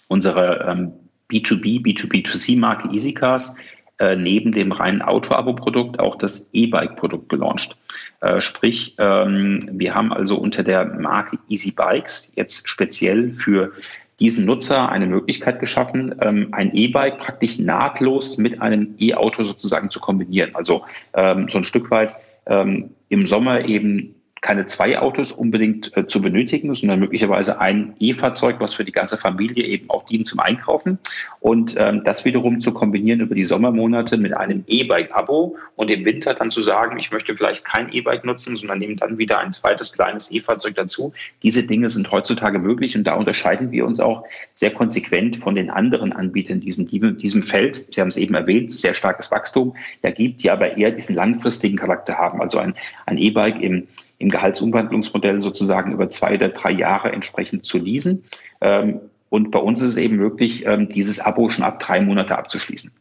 [0.07, 0.91] unserer ähm,
[1.31, 3.55] B2B, B2B2C-Marke EasyCars
[4.01, 7.77] äh, neben dem reinen Auto-Abo-Produkt auch das E-Bike-Produkt gelauncht.
[8.19, 13.73] Äh, sprich, ähm, wir haben also unter der Marke Easy Bikes jetzt speziell für
[14.19, 19.99] diesen Nutzer eine Möglichkeit geschaffen, ähm, ein E-Bike praktisch nahtlos mit einem E-Auto sozusagen zu
[19.99, 20.55] kombinieren.
[20.55, 20.83] Also
[21.13, 22.15] ähm, so ein Stück weit
[22.47, 28.55] ähm, im Sommer eben keine zwei Autos unbedingt äh, zu benötigen, sondern möglicherweise ein E-Fahrzeug,
[28.59, 30.97] was für die ganze Familie eben auch dient zum Einkaufen.
[31.39, 36.33] Und ähm, das wiederum zu kombinieren über die Sommermonate mit einem E-Bike-Abo und im Winter
[36.33, 39.93] dann zu sagen, ich möchte vielleicht kein E-Bike nutzen, sondern nehme dann wieder ein zweites
[39.93, 41.13] kleines E-Fahrzeug dazu.
[41.43, 44.23] Diese Dinge sind heutzutage möglich und da unterscheiden wir uns auch
[44.55, 47.85] sehr konsequent von den anderen Anbietern in diesem, diesem Feld.
[47.91, 52.17] Sie haben es eben erwähnt, sehr starkes Wachstum ergibt, die aber eher diesen langfristigen Charakter
[52.17, 52.41] haben.
[52.41, 52.73] Also ein,
[53.05, 53.87] ein E-Bike im
[54.21, 58.23] im Gehaltsumwandlungsmodell sozusagen über zwei oder drei Jahre entsprechend zu leasen.
[58.61, 62.37] Ähm, und bei uns ist es eben möglich, ähm, dieses Abo schon ab drei Monate
[62.37, 62.91] abzuschließen.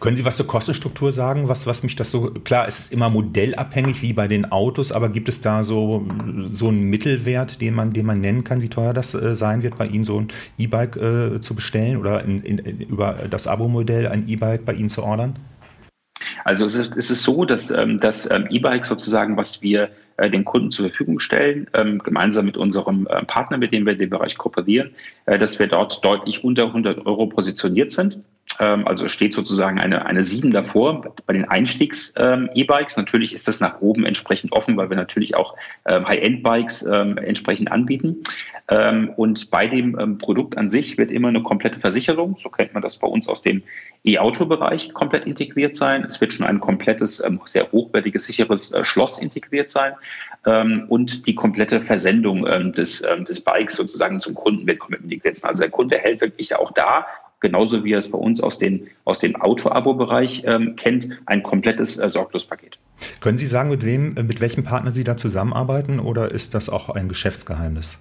[0.00, 1.48] Können Sie was zur Kostenstruktur sagen?
[1.48, 5.08] Was, was mich das so, klar, es ist immer modellabhängig wie bei den Autos, aber
[5.08, 6.06] gibt es da so,
[6.50, 9.76] so einen Mittelwert, den man, den man nennen kann, wie teuer das äh, sein wird,
[9.76, 14.28] bei Ihnen so ein E-Bike äh, zu bestellen oder in, in, über das Abo-Modell ein
[14.28, 15.36] E-Bike bei Ihnen zu ordern?
[16.44, 20.30] Also es ist, es ist so, dass ähm, das ähm, E-Bike sozusagen, was wir äh,
[20.30, 23.98] den Kunden zur Verfügung stellen, ähm, gemeinsam mit unserem äh, Partner, mit dem wir in
[23.98, 24.94] dem Bereich kooperieren,
[25.26, 28.18] äh, dass wir dort deutlich unter 100 Euro positioniert sind.
[28.58, 32.96] Ähm, also steht sozusagen eine, eine 7 davor bei den Einstiegs-E-Bikes.
[32.96, 37.70] Ähm, natürlich ist das nach oben entsprechend offen, weil wir natürlich auch ähm, High-End-Bikes entsprechend
[37.70, 38.22] anbieten.
[39.16, 42.98] Und bei dem Produkt an sich wird immer eine komplette Versicherung, so kennt man das
[42.98, 43.62] bei uns aus dem
[44.04, 46.04] E-Auto-Bereich, komplett integriert sein.
[46.04, 49.94] Es wird schon ein komplettes, sehr hochwertiges, sicheres äh, Schloss integriert sein.
[50.88, 55.50] und die komplette Versendung des, des Bikes sozusagen zum Kunden wird komplett integriert sein.
[55.50, 57.06] Also der Kunde hält wirklich auch da
[57.40, 61.98] genauso wie er es bei uns aus, den, aus dem Auto-Abo-Bereich ähm, kennt, ein komplettes
[61.98, 62.78] äh, Sorglospaket.
[63.20, 66.68] Können Sie sagen, mit wem, äh, mit welchem Partner Sie da zusammenarbeiten oder ist das
[66.68, 67.98] auch ein Geschäftsgeheimnis?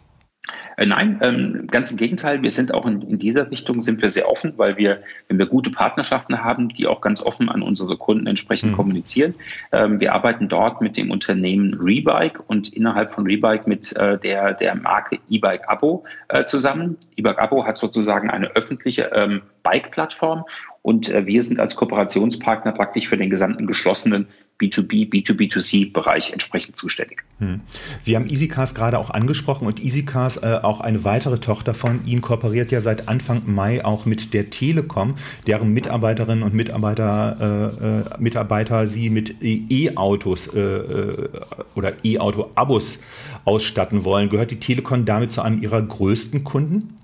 [0.77, 2.41] Äh, nein, ähm, ganz im Gegenteil.
[2.41, 5.45] Wir sind auch in, in, dieser Richtung sind wir sehr offen, weil wir, wenn wir
[5.45, 8.75] gute Partnerschaften haben, die auch ganz offen an unsere Kunden entsprechend mhm.
[8.75, 9.35] kommunizieren.
[9.71, 14.53] Ähm, wir arbeiten dort mit dem Unternehmen Rebike und innerhalb von Rebike mit äh, der,
[14.53, 16.97] der Marke E-Bike Abo äh, zusammen.
[17.15, 20.43] E-Bike Abo hat sozusagen eine öffentliche ähm, Bike-Plattform
[20.81, 24.27] und äh, wir sind als Kooperationspartner praktisch für den gesamten geschlossenen
[24.59, 27.23] B2B, B2B2C-Bereich entsprechend zuständig.
[27.39, 27.59] Hm.
[28.01, 32.21] Sie haben EasyCars gerade auch angesprochen und EasyCars, äh, auch eine weitere Tochter von Ihnen,
[32.21, 35.15] kooperiert ja seit Anfang Mai auch mit der Telekom,
[35.45, 41.29] deren Mitarbeiterinnen und Mitarbeiter, äh, äh Mitarbeiter Sie mit E-Autos äh, äh,
[41.75, 42.99] oder E-Auto-Abos
[43.43, 44.29] ausstatten wollen.
[44.29, 46.95] Gehört die Telekom damit zu einem Ihrer größten Kunden?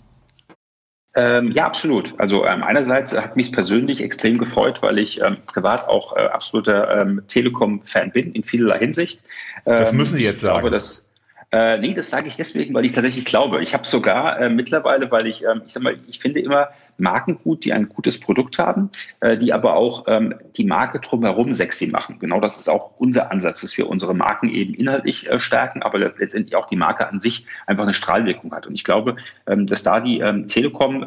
[1.14, 2.14] Ähm, ja, absolut.
[2.20, 7.02] Also ähm, einerseits hat mich persönlich extrem gefreut, weil ich ähm, privat auch äh, absoluter
[7.02, 9.22] ähm, Telekom-Fan bin in vielerlei Hinsicht.
[9.66, 10.56] das müssen Sie jetzt sagen.
[10.56, 11.11] Ich glaube, dass,
[11.52, 13.62] äh, nee, das sage ich deswegen, weil ich tatsächlich glaube.
[13.62, 17.40] Ich habe sogar äh, mittlerweile, weil ich, ähm, ich sag mal, ich finde immer Marken
[17.44, 21.88] gut, die ein gutes Produkt haben, äh, die aber auch ähm, die Marke drumherum sexy
[21.88, 22.20] machen.
[22.20, 26.00] Genau das ist auch unser Ansatz, dass wir unsere Marken eben inhaltlich äh, stärken, aber
[26.00, 28.66] letztendlich auch die Marke an sich einfach eine Strahlwirkung hat.
[28.66, 31.04] Und ich glaube, ähm, dass da die ähm, Telekom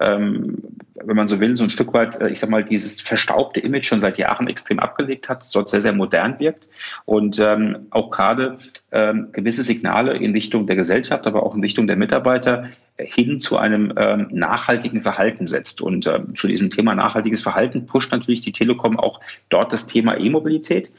[0.00, 0.58] ähm,
[1.04, 3.86] wenn man so will, so ein Stück weit, äh, ich sag mal, dieses verstaubte Image
[3.86, 6.68] schon seit Jahren extrem abgelegt hat, dort sehr, sehr modern wirkt
[7.04, 8.58] und ähm, auch gerade
[8.92, 12.68] ähm, gewisse Signale in Richtung der Gesellschaft, aber auch in Richtung der Mitarbeiter
[13.04, 15.80] hin zu einem ähm, nachhaltigen Verhalten setzt.
[15.80, 20.18] Und ähm, zu diesem Thema nachhaltiges Verhalten pusht natürlich die Telekom auch dort das Thema
[20.18, 20.90] E-Mobilität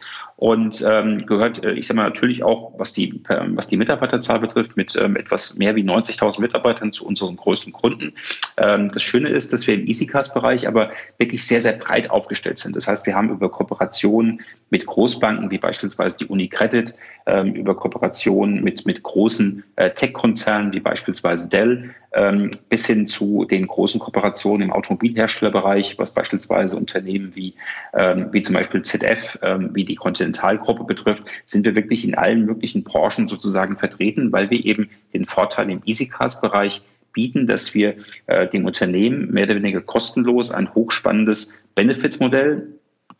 [0.41, 4.39] und ähm, gehört, äh, ich sage mal natürlich auch, was die, äh, was die Mitarbeiterzahl
[4.39, 8.13] betrifft, mit ähm, etwas mehr wie 90.000 Mitarbeitern zu unseren größten Kunden.
[8.57, 12.75] Ähm, das Schöne ist, dass wir im EasyCast-Bereich aber wirklich sehr, sehr breit aufgestellt sind.
[12.75, 16.95] Das heißt, wir haben über Kooperationen mit Großbanken wie beispielsweise die UniCredit,
[17.27, 23.45] ähm, über Kooperationen mit, mit großen äh, Tech-Konzernen wie beispielsweise Dell, ähm, bis hin zu
[23.45, 27.53] den großen Kooperationen im Automobilherstellerbereich, was beispielsweise Unternehmen wie,
[27.93, 32.45] ähm, wie zum Beispiel ZF, ähm, wie die Continental-Gruppe betrifft, sind wir wirklich in allen
[32.45, 36.81] möglichen Branchen sozusagen vertreten, weil wir eben den Vorteil im EasyCars-Bereich
[37.13, 37.95] bieten, dass wir
[38.27, 42.67] äh, dem Unternehmen mehr oder weniger kostenlos ein hochspannendes Benefits-Modell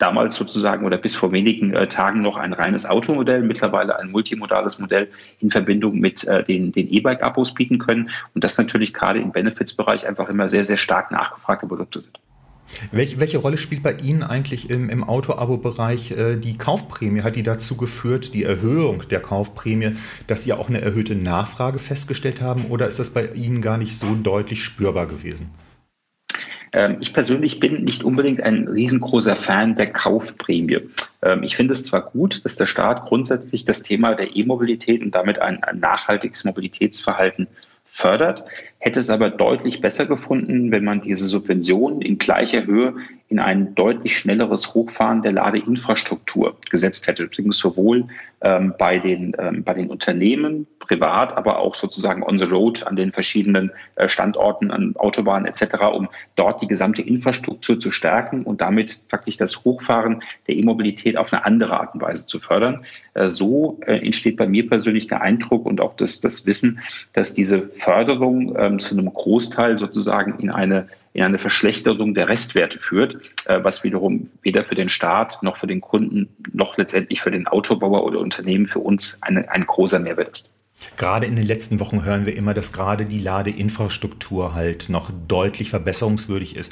[0.02, 4.80] damals sozusagen oder bis vor wenigen äh, Tagen noch ein reines Automodell, mittlerweile ein multimodales
[4.80, 5.10] Modell
[5.40, 10.30] in Verbindung mit äh, den, E-Bike-Abos bieten können und das natürlich gerade im Benefits-Bereich einfach
[10.30, 12.20] immer sehr, sehr stark nachgefragte Produkte sind.
[12.92, 17.22] Welche, welche Rolle spielt bei Ihnen eigentlich im, im Auto-Abo-Bereich äh, die Kaufprämie?
[17.22, 22.42] Hat die dazu geführt, die Erhöhung der Kaufprämie, dass Sie auch eine erhöhte Nachfrage festgestellt
[22.42, 25.50] haben oder ist das bei Ihnen gar nicht so deutlich spürbar gewesen?
[26.74, 30.90] Ähm, ich persönlich bin nicht unbedingt ein riesengroßer Fan der Kaufprämie.
[31.22, 35.14] Ähm, ich finde es zwar gut, dass der Staat grundsätzlich das Thema der E-Mobilität und
[35.14, 37.48] damit ein, ein nachhaltiges Mobilitätsverhalten
[37.86, 38.46] fördert,
[38.82, 42.96] hätte es aber deutlich besser gefunden, wenn man diese Subventionen in gleicher Höhe
[43.30, 47.24] in ein deutlich schnelleres Hochfahren der Ladeinfrastruktur gesetzt hätte.
[47.24, 48.08] Übrigens sowohl
[48.42, 52.98] ähm, bei, den, ähm, bei den Unternehmen, privat, aber auch sozusagen on the road an
[52.98, 58.60] den verschiedenen äh, Standorten, an Autobahnen etc., um dort die gesamte Infrastruktur zu stärken und
[58.60, 62.84] damit praktisch das Hochfahren der E-Mobilität auf eine andere Art und Weise zu fördern.
[63.14, 66.80] Äh, so äh, entsteht bei mir persönlich der Eindruck und auch das, das Wissen,
[67.14, 72.80] dass diese Förderung ähm, zu einem Großteil sozusagen in eine in eine Verschlechterung der Restwerte
[72.80, 77.32] führt, äh, was wiederum weder für den Staat noch für den Kunden noch letztendlich für
[77.32, 80.52] den Autobauer oder Unternehmen für uns eine, ein großer Mehrwert ist.
[80.98, 85.70] Gerade in den letzten Wochen hören wir immer, dass gerade die Ladeinfrastruktur halt noch deutlich
[85.70, 86.72] verbesserungswürdig ist.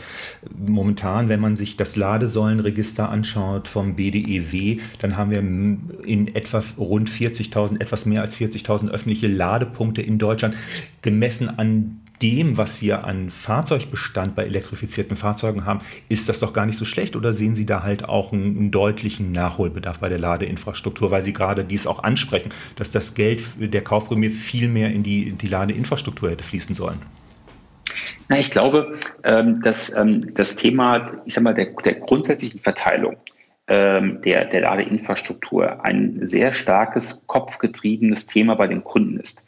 [0.58, 7.10] Momentan, wenn man sich das Ladesäulenregister anschaut vom BDEW, dann haben wir in etwa rund
[7.10, 10.56] 40.000, etwas mehr als 40.000 öffentliche Ladepunkte in Deutschland.
[11.02, 16.66] Gemessen an dem, was wir an Fahrzeugbestand bei elektrifizierten Fahrzeugen haben, ist das doch gar
[16.66, 20.20] nicht so schlecht oder sehen Sie da halt auch einen, einen deutlichen Nachholbedarf bei der
[20.20, 25.04] Ladeinfrastruktur, weil Sie gerade dies auch ansprechen, dass das Geld der Kaufprämie viel mehr in
[25.04, 27.00] die, in die Ladeinfrastruktur hätte fließen sollen?
[28.28, 33.18] Na, ich glaube, ähm, dass ähm, das Thema, ich sag mal, der, der grundsätzlichen Verteilung
[33.68, 39.48] ähm, der, der Ladeinfrastruktur ein sehr starkes kopfgetriebenes Thema bei den Kunden ist.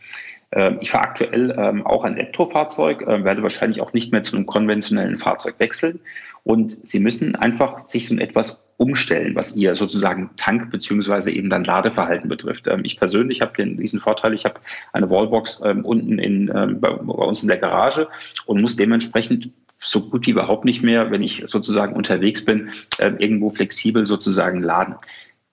[0.53, 4.35] Ähm, ich fahre aktuell ähm, auch ein Elektrofahrzeug, äh, werde wahrscheinlich auch nicht mehr zu
[4.35, 6.01] einem konventionellen Fahrzeug wechseln.
[6.43, 11.63] Und Sie müssen einfach sich so etwas umstellen, was Ihr sozusagen Tank- beziehungsweise eben dann
[11.63, 12.67] Ladeverhalten betrifft.
[12.67, 14.59] Ähm, ich persönlich habe diesen Vorteil, ich habe
[14.91, 16.47] eine Wallbox unten in,
[16.81, 18.07] bei, uns in der Garage
[18.45, 23.51] und muss dementsprechend so gut wie überhaupt nicht mehr, wenn ich sozusagen unterwegs bin, irgendwo
[23.51, 24.95] flexibel sozusagen laden.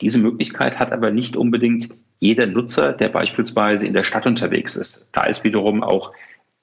[0.00, 5.08] Diese Möglichkeit hat aber nicht unbedingt jeder Nutzer, der beispielsweise in der Stadt unterwegs ist,
[5.12, 6.12] da ist wiederum auch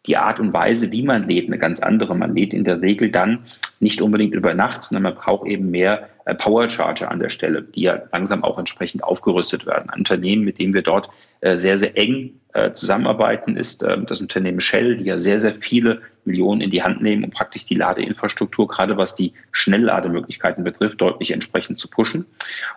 [0.05, 2.15] die Art und Weise, wie man lädt, eine ganz andere.
[2.15, 3.45] Man lädt in der Regel dann
[3.79, 7.81] nicht unbedingt über Nacht, sondern man braucht eben mehr äh, Powercharger an der Stelle, die
[7.81, 9.89] ja langsam auch entsprechend aufgerüstet werden.
[9.89, 11.09] Ein Unternehmen, mit dem wir dort
[11.41, 16.01] äh, sehr, sehr eng äh, zusammenarbeiten, ist das Unternehmen Shell, die ja sehr, sehr viele
[16.23, 21.31] Millionen in die Hand nehmen, um praktisch die Ladeinfrastruktur, gerade was die Schnelllademöglichkeiten betrifft, deutlich
[21.31, 22.25] entsprechend zu pushen.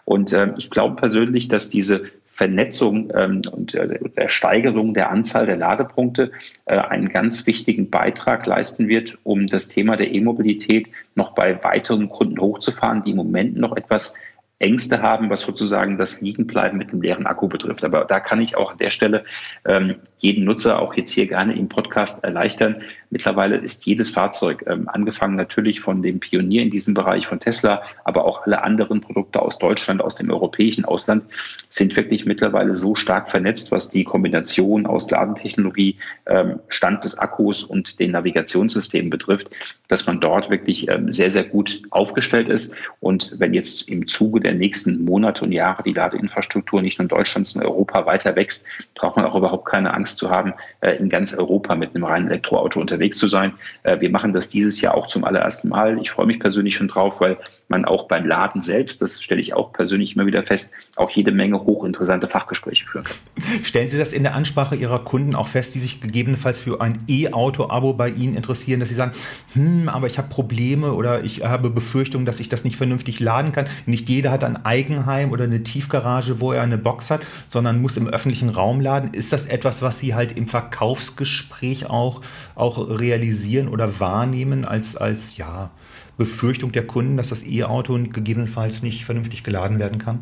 [0.05, 2.07] Und ich glaube persönlich, dass diese
[2.38, 6.31] Vernetzung ähm, und äh, der Steigerung der Anzahl der Ladepunkte
[6.66, 12.09] äh, einen ganz wichtigen Beitrag leisten wird, um das Thema der E-Mobilität noch bei weiteren
[12.09, 14.14] Kunden hochzufahren, die im Moment noch etwas
[14.61, 17.85] Ängste haben, was sozusagen das Liegenbleiben mit dem leeren Akku betrifft.
[17.85, 19.24] Aber da kann ich auch an der Stelle
[19.66, 22.83] ähm, jeden Nutzer auch jetzt hier gerne im Podcast erleichtern.
[23.11, 27.83] Mittlerweile ist jedes Fahrzeug, ähm, angefangen natürlich von dem Pionier in diesem Bereich von Tesla,
[28.05, 31.25] aber auch alle anderen Produkte aus Deutschland, aus dem europäischen Ausland,
[31.71, 37.64] sind wirklich mittlerweile so stark vernetzt, was die Kombination aus Ladentechnologie, ähm, Stand des Akkus
[37.64, 39.49] und den Navigationssystemen betrifft,
[39.88, 42.77] dass man dort wirklich ähm, sehr, sehr gut aufgestellt ist.
[43.01, 47.09] Und wenn jetzt im Zuge der nächsten Monate und Jahre die Ladeinfrastruktur nicht nur in
[47.09, 51.09] Deutschland, sondern Europa weiter wächst, braucht man auch überhaupt keine Angst zu haben, äh, in
[51.09, 53.55] ganz Europa mit einem reinen Elektroauto unterwegs zu sein.
[53.83, 55.99] Äh, wir machen das dieses Jahr auch zum allerersten Mal.
[56.01, 59.55] Ich freue mich persönlich schon drauf, weil man auch beim Laden selbst, das stelle ich
[59.55, 63.17] auch persönlich immer wieder fest, auch jede Menge hochinteressante Fachgespräche führen kann.
[63.65, 67.01] Stellen Sie das in der Ansprache Ihrer Kunden auch fest, die sich gegebenenfalls für ein
[67.07, 69.13] E-Auto-Abo bei Ihnen interessieren, dass Sie sagen,
[69.53, 73.53] hm, aber ich habe Probleme oder ich habe Befürchtungen, dass ich das nicht vernünftig laden
[73.53, 73.67] kann.
[73.87, 77.97] Nicht jeder hat ein Eigenheim oder eine Tiefgarage, wo er eine Box hat, sondern muss
[77.97, 79.13] im öffentlichen Raum laden.
[79.13, 82.23] Ist das etwas, was Sie halt im Verkaufsgespräch auch,
[82.55, 85.71] auch realisieren oder wahrnehmen als, als ja,
[86.19, 90.21] Befürchtung der Kunden, dass das E-Auto gegebenenfalls nicht vernünftig geladen werden kann?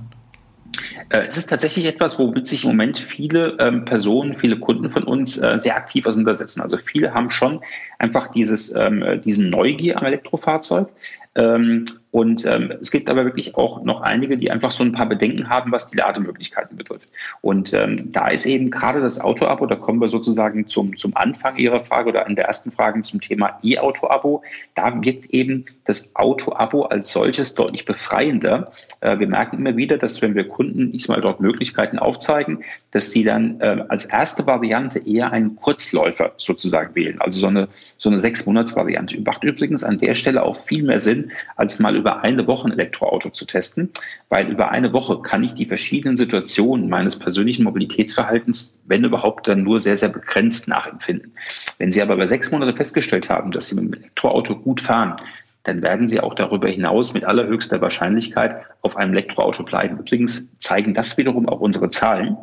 [1.08, 5.04] Äh, es ist tatsächlich etwas, womit sich im Moment viele ähm, Personen, viele Kunden von
[5.04, 6.60] uns äh, sehr aktiv auseinandersetzen.
[6.60, 7.60] Also viele haben schon
[7.98, 10.88] einfach dieses, ähm, diesen Neugier am Elektrofahrzeug.
[11.34, 15.06] Ähm, und ähm, es gibt aber wirklich auch noch einige, die einfach so ein paar
[15.06, 17.08] Bedenken haben, was die Lademöglichkeiten betrifft.
[17.42, 21.56] Und ähm, da ist eben gerade das Auto-Abo, da kommen wir sozusagen zum, zum Anfang
[21.56, 24.42] Ihrer Frage oder an der ersten Frage zum Thema E-Auto-Abo.
[24.74, 28.72] Da wirkt eben das Auto-Abo als solches deutlich befreiender.
[29.00, 33.24] Äh, wir merken immer wieder, dass wenn wir Kunden diesmal dort Möglichkeiten aufzeigen, dass sie
[33.24, 38.20] dann äh, als erste Variante eher einen Kurzläufer sozusagen wählen, also so eine, so eine
[38.20, 39.20] Sechs-Monats-Variante.
[39.20, 42.72] Macht übrigens an der Stelle auch viel mehr Sinn, als mal über eine Woche ein
[42.72, 43.90] Elektroauto zu testen,
[44.28, 49.62] weil über eine Woche kann ich die verschiedenen Situationen meines persönlichen Mobilitätsverhaltens, wenn überhaupt, dann
[49.62, 51.32] nur sehr, sehr begrenzt nachempfinden.
[51.78, 55.16] Wenn Sie aber über sechs Monate festgestellt haben, dass Sie mit dem Elektroauto gut fahren,
[55.64, 59.98] dann werden Sie auch darüber hinaus mit allerhöchster Wahrscheinlichkeit auf einem Elektroauto bleiben.
[59.98, 62.36] Übrigens zeigen das wiederum auch unsere Zahlen,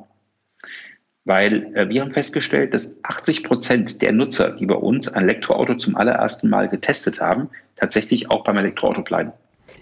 [1.26, 5.76] weil äh, wir haben festgestellt, dass 80 Prozent der Nutzer, die bei uns ein Elektroauto
[5.76, 9.32] zum allerersten Mal getestet haben, tatsächlich auch beim Elektroauto bleiben.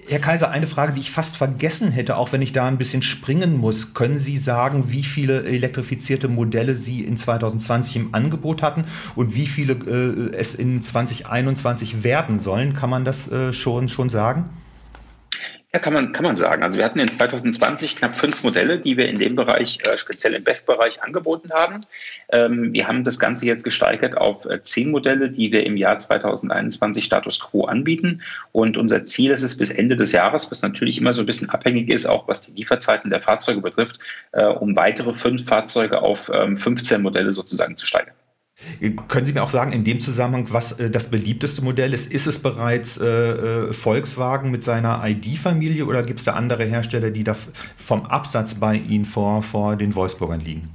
[0.08, 3.02] Herr Kaiser, eine Frage, die ich fast vergessen hätte, auch wenn ich da ein bisschen
[3.02, 3.94] springen muss.
[3.94, 9.48] Können Sie sagen, wie viele elektrifizierte Modelle Sie in 2020 im Angebot hatten und wie
[9.48, 12.74] viele äh, es in 2021 werden sollen?
[12.74, 14.50] Kann man das äh, schon, schon sagen?
[15.74, 16.64] Ja, kann man, kann man sagen.
[16.64, 20.34] Also wir hatten in 2020 knapp fünf Modelle, die wir in dem Bereich, äh, speziell
[20.34, 21.86] im BEF-Bereich, angeboten haben.
[22.28, 25.98] Ähm, wir haben das Ganze jetzt gesteigert auf äh, zehn Modelle, die wir im Jahr
[25.98, 28.22] 2021 Status Quo anbieten.
[28.52, 31.50] Und unser Ziel ist es bis Ende des Jahres, was natürlich immer so ein bisschen
[31.50, 33.98] abhängig ist, auch was die Lieferzeiten der Fahrzeuge betrifft,
[34.34, 38.16] äh, um weitere fünf Fahrzeuge auf ähm, 15 Modelle sozusagen zu steigern.
[39.08, 42.12] Können Sie mir auch sagen, in dem Zusammenhang, was äh, das beliebteste Modell ist?
[42.12, 47.12] Ist es bereits äh, äh Volkswagen mit seiner ID-Familie oder gibt es da andere Hersteller,
[47.12, 47.36] die da
[47.78, 50.70] vom Absatz bei Ihnen vor, vor den Wolfsburgern liegen?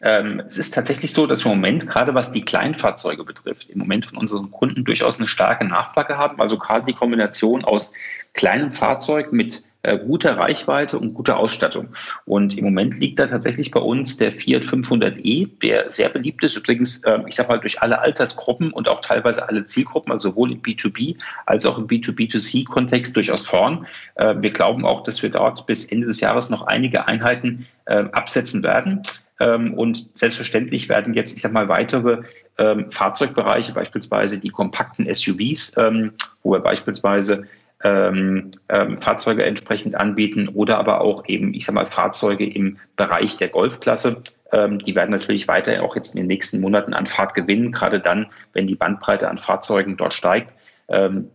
[0.00, 3.78] Ähm, es ist tatsächlich so, dass wir im Moment, gerade was die Kleinfahrzeuge betrifft, im
[3.78, 6.40] Moment von unseren Kunden durchaus eine starke Nachfrage haben.
[6.40, 7.94] Also gerade die Kombination aus
[8.34, 11.88] kleinem Fahrzeug mit äh, guter Reichweite und guter Ausstattung.
[12.24, 16.56] Und im Moment liegt da tatsächlich bei uns der Fiat 500e, der sehr beliebt ist,
[16.56, 20.52] übrigens, äh, ich sage mal, durch alle Altersgruppen und auch teilweise alle Zielgruppen, also sowohl
[20.52, 21.16] im B2B
[21.46, 23.86] als auch im B2B2C-Kontext durchaus vorn.
[24.14, 28.04] Äh, wir glauben auch, dass wir dort bis Ende des Jahres noch einige Einheiten äh,
[28.12, 29.02] absetzen werden.
[29.40, 32.22] Ähm, und selbstverständlich werden jetzt, ich sage mal, weitere
[32.56, 37.44] ähm, Fahrzeugbereiche, beispielsweise die kompakten SUVs, ähm, wo wir beispielsweise
[37.84, 43.36] ähm, ähm, Fahrzeuge entsprechend anbieten oder aber auch eben, ich sag mal, Fahrzeuge im Bereich
[43.36, 44.22] der Golfklasse.
[44.52, 48.00] Ähm, die werden natürlich weiter auch jetzt in den nächsten Monaten an Fahrt gewinnen, gerade
[48.00, 50.52] dann, wenn die Bandbreite an Fahrzeugen dort steigt.
[50.88, 51.28] Ähm,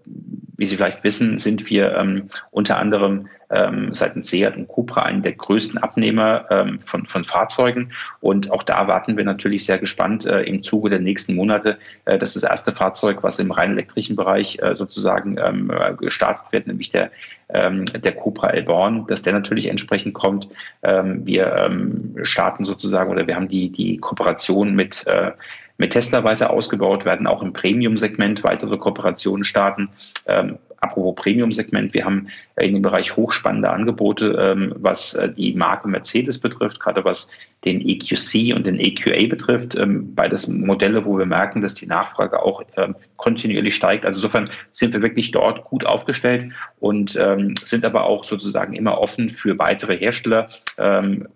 [0.57, 5.23] wie Sie vielleicht wissen, sind wir ähm, unter anderem ähm, seitens Seat und Cupra einen
[5.23, 7.91] der größten Abnehmer ähm, von, von Fahrzeugen.
[8.19, 12.19] Und auch da warten wir natürlich sehr gespannt äh, im Zuge der nächsten Monate, äh,
[12.19, 16.91] dass das erste Fahrzeug, was im rein elektrischen Bereich äh, sozusagen ähm, gestartet wird, nämlich
[16.91, 17.11] der
[17.51, 20.47] ähm, der Cupra Elborn, dass der natürlich entsprechend kommt.
[20.83, 25.31] Ähm, wir ähm, starten sozusagen oder wir haben die, die Kooperation mit, äh,
[25.79, 29.89] mit Tesla weiter ausgebaut, werden auch im Premium-Segment weitere Kooperationen starten.
[30.27, 32.27] Ähm, apropos Premium-Segment, wir haben
[32.57, 37.31] in dem Bereich hochspannende Angebote, ähm, was äh, die Marke Mercedes betrifft, gerade was
[37.65, 39.75] den EQC und den EQA betrifft.
[39.75, 44.05] Ähm, beides Modelle, wo wir merken, dass die Nachfrage auch ähm, kontinuierlich steigt.
[44.05, 47.19] Also insofern sind wir wirklich dort gut aufgestellt und
[47.61, 50.47] sind aber auch sozusagen immer offen für weitere Hersteller,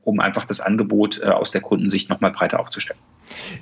[0.03, 2.99] um einfach das Angebot äh, aus der Kundensicht nochmal breiter aufzustellen.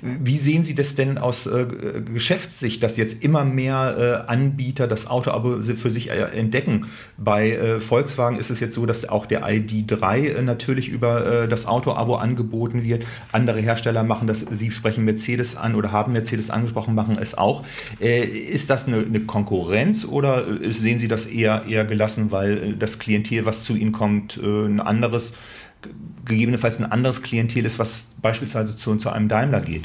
[0.00, 1.66] Wie sehen Sie das denn aus äh,
[2.12, 6.86] Geschäftssicht, dass jetzt immer mehr äh, Anbieter das Autoabo für sich äh, entdecken?
[7.16, 11.48] Bei äh, Volkswagen ist es jetzt so, dass auch der ID3 äh, natürlich über äh,
[11.48, 13.04] das Autoabo angeboten wird.
[13.32, 17.64] Andere Hersteller machen das, Sie sprechen Mercedes an oder haben Mercedes angesprochen, machen es auch.
[17.98, 23.46] ist das eine, eine, Konkurrenz oder sehen Sie das eher, eher gelassen, weil das Klientel,
[23.46, 25.34] was zu Ihnen kommt, ein anderes
[26.24, 29.84] gegebenenfalls ein anderes Klientel ist, was beispielsweise zu, zu einem Daimler geht?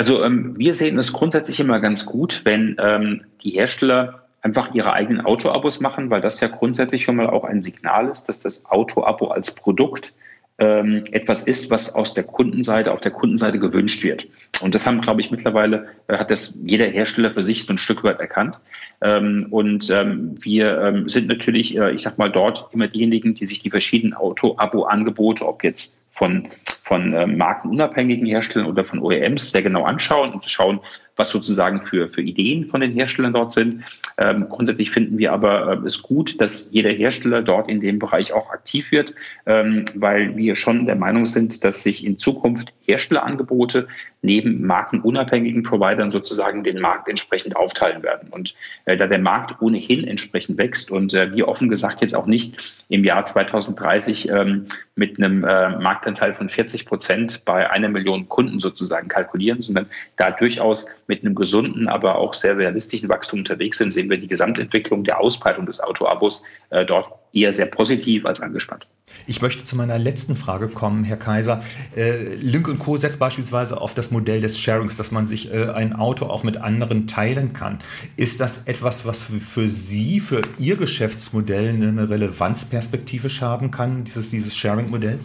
[0.00, 4.94] Also ähm, wir sehen es grundsätzlich immer ganz gut, wenn ähm, die Hersteller einfach ihre
[4.94, 8.64] eigenen Auto-Abos machen, weil das ja grundsätzlich schon mal auch ein Signal ist, dass das
[8.64, 10.14] Auto-Abo als Produkt
[10.56, 14.26] ähm, etwas ist, was aus der Kundenseite, auf der Kundenseite gewünscht wird.
[14.62, 17.78] Und das haben, glaube ich, mittlerweile, äh, hat das jeder Hersteller für sich so ein
[17.78, 18.58] Stück weit erkannt.
[19.02, 23.44] Ähm, und ähm, wir ähm, sind natürlich, äh, ich sag mal, dort immer diejenigen, die
[23.44, 26.48] sich die verschiedenen Auto-Abo-Angebote, ob jetzt von,
[26.90, 30.80] von äh, markenunabhängigen Herstellern oder von OEMs sehr genau anschauen und schauen,
[31.20, 33.84] was sozusagen für, für Ideen von den Herstellern dort sind.
[34.18, 38.32] Ähm, grundsätzlich finden wir aber äh, es gut, dass jeder Hersteller dort in dem Bereich
[38.32, 39.14] auch aktiv wird,
[39.46, 43.86] ähm, weil wir schon der Meinung sind, dass sich in Zukunft Herstellerangebote
[44.22, 48.28] neben markenunabhängigen Providern sozusagen den Markt entsprechend aufteilen werden.
[48.30, 52.26] Und äh, da der Markt ohnehin entsprechend wächst und äh, wir offen gesagt jetzt auch
[52.26, 58.28] nicht im Jahr 2030 ähm, mit einem äh, Marktanteil von 40 Prozent bei einer Million
[58.28, 63.78] Kunden sozusagen kalkulieren, sondern da durchaus mit einem gesunden, aber auch sehr realistischen Wachstum unterwegs
[63.78, 68.40] sind, sehen wir die Gesamtentwicklung der Ausbreitung des Autoabos äh, dort eher sehr positiv als
[68.40, 68.86] angespannt.
[69.26, 71.62] Ich möchte zu meiner letzten Frage kommen, Herr Kaiser.
[71.96, 72.96] Äh, Lynk Co.
[72.96, 76.56] setzt beispielsweise auf das Modell des Sharings, dass man sich äh, ein Auto auch mit
[76.56, 77.78] anderen teilen kann.
[78.16, 84.56] Ist das etwas, was für Sie, für Ihr Geschäftsmodell eine Relevanzperspektive haben kann, dieses, dieses
[84.56, 85.18] Sharing-Modell?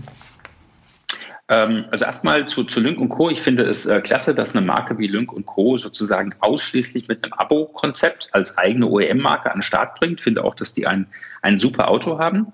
[1.47, 3.29] Ähm, also erstmal zu, zu Lynk Co.
[3.29, 5.77] Ich finde es äh, klasse, dass eine Marke wie Lynk Co.
[5.77, 10.21] sozusagen ausschließlich mit einem Abo-Konzept als eigene OEM-Marke an den Start bringt.
[10.21, 11.07] Finde auch, dass die ein,
[11.41, 12.51] ein super Auto haben.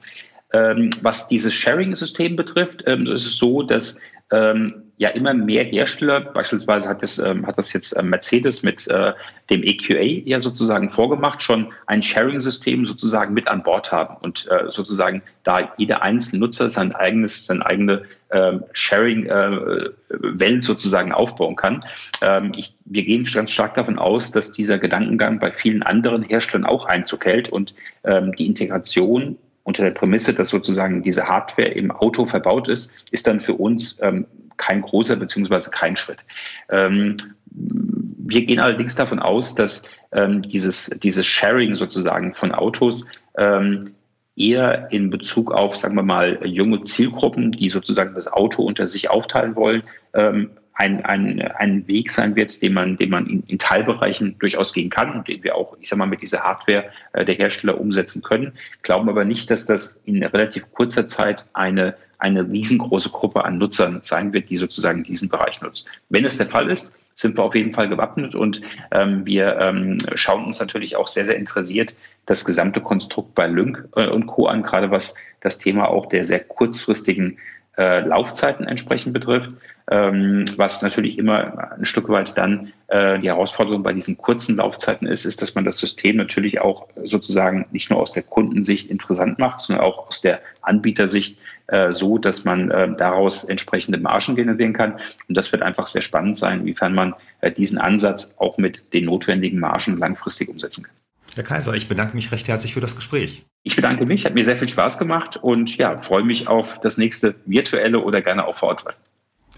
[0.53, 6.21] Ähm, was dieses Sharing-System betrifft, ähm, ist es so, dass ähm, ja immer mehr Hersteller,
[6.21, 9.13] beispielsweise hat das, ähm, hat das jetzt äh, Mercedes mit äh,
[9.49, 14.69] dem EQA ja sozusagen vorgemacht, schon ein Sharing-System sozusagen mit an Bord haben und äh,
[14.69, 19.93] sozusagen da jeder einzelne Nutzer sein eigenes, seine eigene ähm, Sharing-Welt
[20.39, 21.83] äh, sozusagen aufbauen kann.
[22.21, 26.67] Ähm, ich, wir gehen ganz stark davon aus, dass dieser Gedankengang bei vielen anderen Herstellern
[26.67, 27.73] auch Einzug hält und
[28.03, 29.39] ähm, die Integration
[29.71, 33.99] unter der Prämisse, dass sozusagen diese Hardware im Auto verbaut ist, ist dann für uns
[34.01, 36.25] ähm, kein großer beziehungsweise kein Schritt.
[36.69, 37.15] Ähm,
[37.45, 43.07] wir gehen allerdings davon aus, dass ähm, dieses, dieses Sharing sozusagen von Autos
[43.37, 43.91] ähm,
[44.35, 49.09] eher in Bezug auf, sagen wir mal, junge Zielgruppen, die sozusagen das Auto unter sich
[49.09, 53.59] aufteilen wollen, ähm, ein, ein, ein Weg sein wird, den man, den man in, in
[53.59, 57.25] Teilbereichen durchaus gehen kann und den wir auch, ich sag mal, mit dieser Hardware äh,
[57.25, 58.53] der Hersteller umsetzen können.
[58.81, 63.99] Glauben aber nicht, dass das in relativ kurzer Zeit eine, eine riesengroße Gruppe an Nutzern
[64.01, 65.87] sein wird, die sozusagen diesen Bereich nutzt.
[66.09, 68.61] Wenn es der Fall ist, sind wir auf jeden Fall gewappnet und
[68.91, 71.93] ähm, wir ähm, schauen uns natürlich auch sehr, sehr interessiert
[72.25, 74.47] das gesamte Konstrukt bei Lync äh, und Co.
[74.47, 77.37] an, gerade was das Thema auch der sehr kurzfristigen
[77.77, 79.51] äh, Laufzeiten entsprechend betrifft,
[79.91, 85.05] ähm, was natürlich immer ein Stück weit dann äh, die Herausforderung bei diesen kurzen Laufzeiten
[85.05, 89.37] ist, ist, dass man das System natürlich auch sozusagen nicht nur aus der Kundensicht interessant
[89.37, 91.37] macht, sondern auch aus der Anbietersicht
[91.67, 94.93] äh, so, dass man äh, daraus entsprechende Margen generieren kann.
[95.27, 99.05] Und das wird einfach sehr spannend sein, inwiefern man äh, diesen Ansatz auch mit den
[99.05, 100.95] notwendigen Margen langfristig umsetzen kann.
[101.35, 103.43] Herr Kaiser, ich bedanke mich recht herzlich für das Gespräch.
[103.63, 106.97] Ich bedanke mich, hat mir sehr viel Spaß gemacht und ja, freue mich auf das
[106.97, 108.85] nächste virtuelle oder gerne auch vor Ort.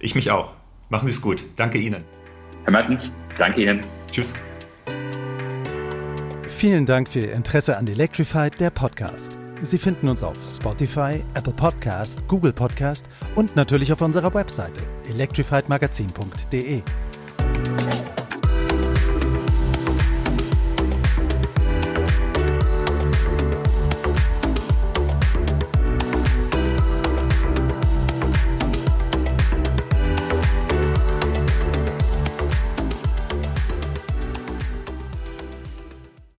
[0.03, 0.51] Ich mich auch.
[0.89, 1.45] Machen Sie es gut.
[1.55, 2.03] Danke Ihnen.
[2.65, 3.85] Herr Mertens, danke Ihnen.
[4.11, 4.33] Tschüss.
[6.49, 9.39] Vielen Dank für Ihr Interesse an Electrified, der Podcast.
[9.61, 16.81] Sie finden uns auf Spotify, Apple Podcast, Google Podcast und natürlich auf unserer Webseite electrifiedmagazin.de.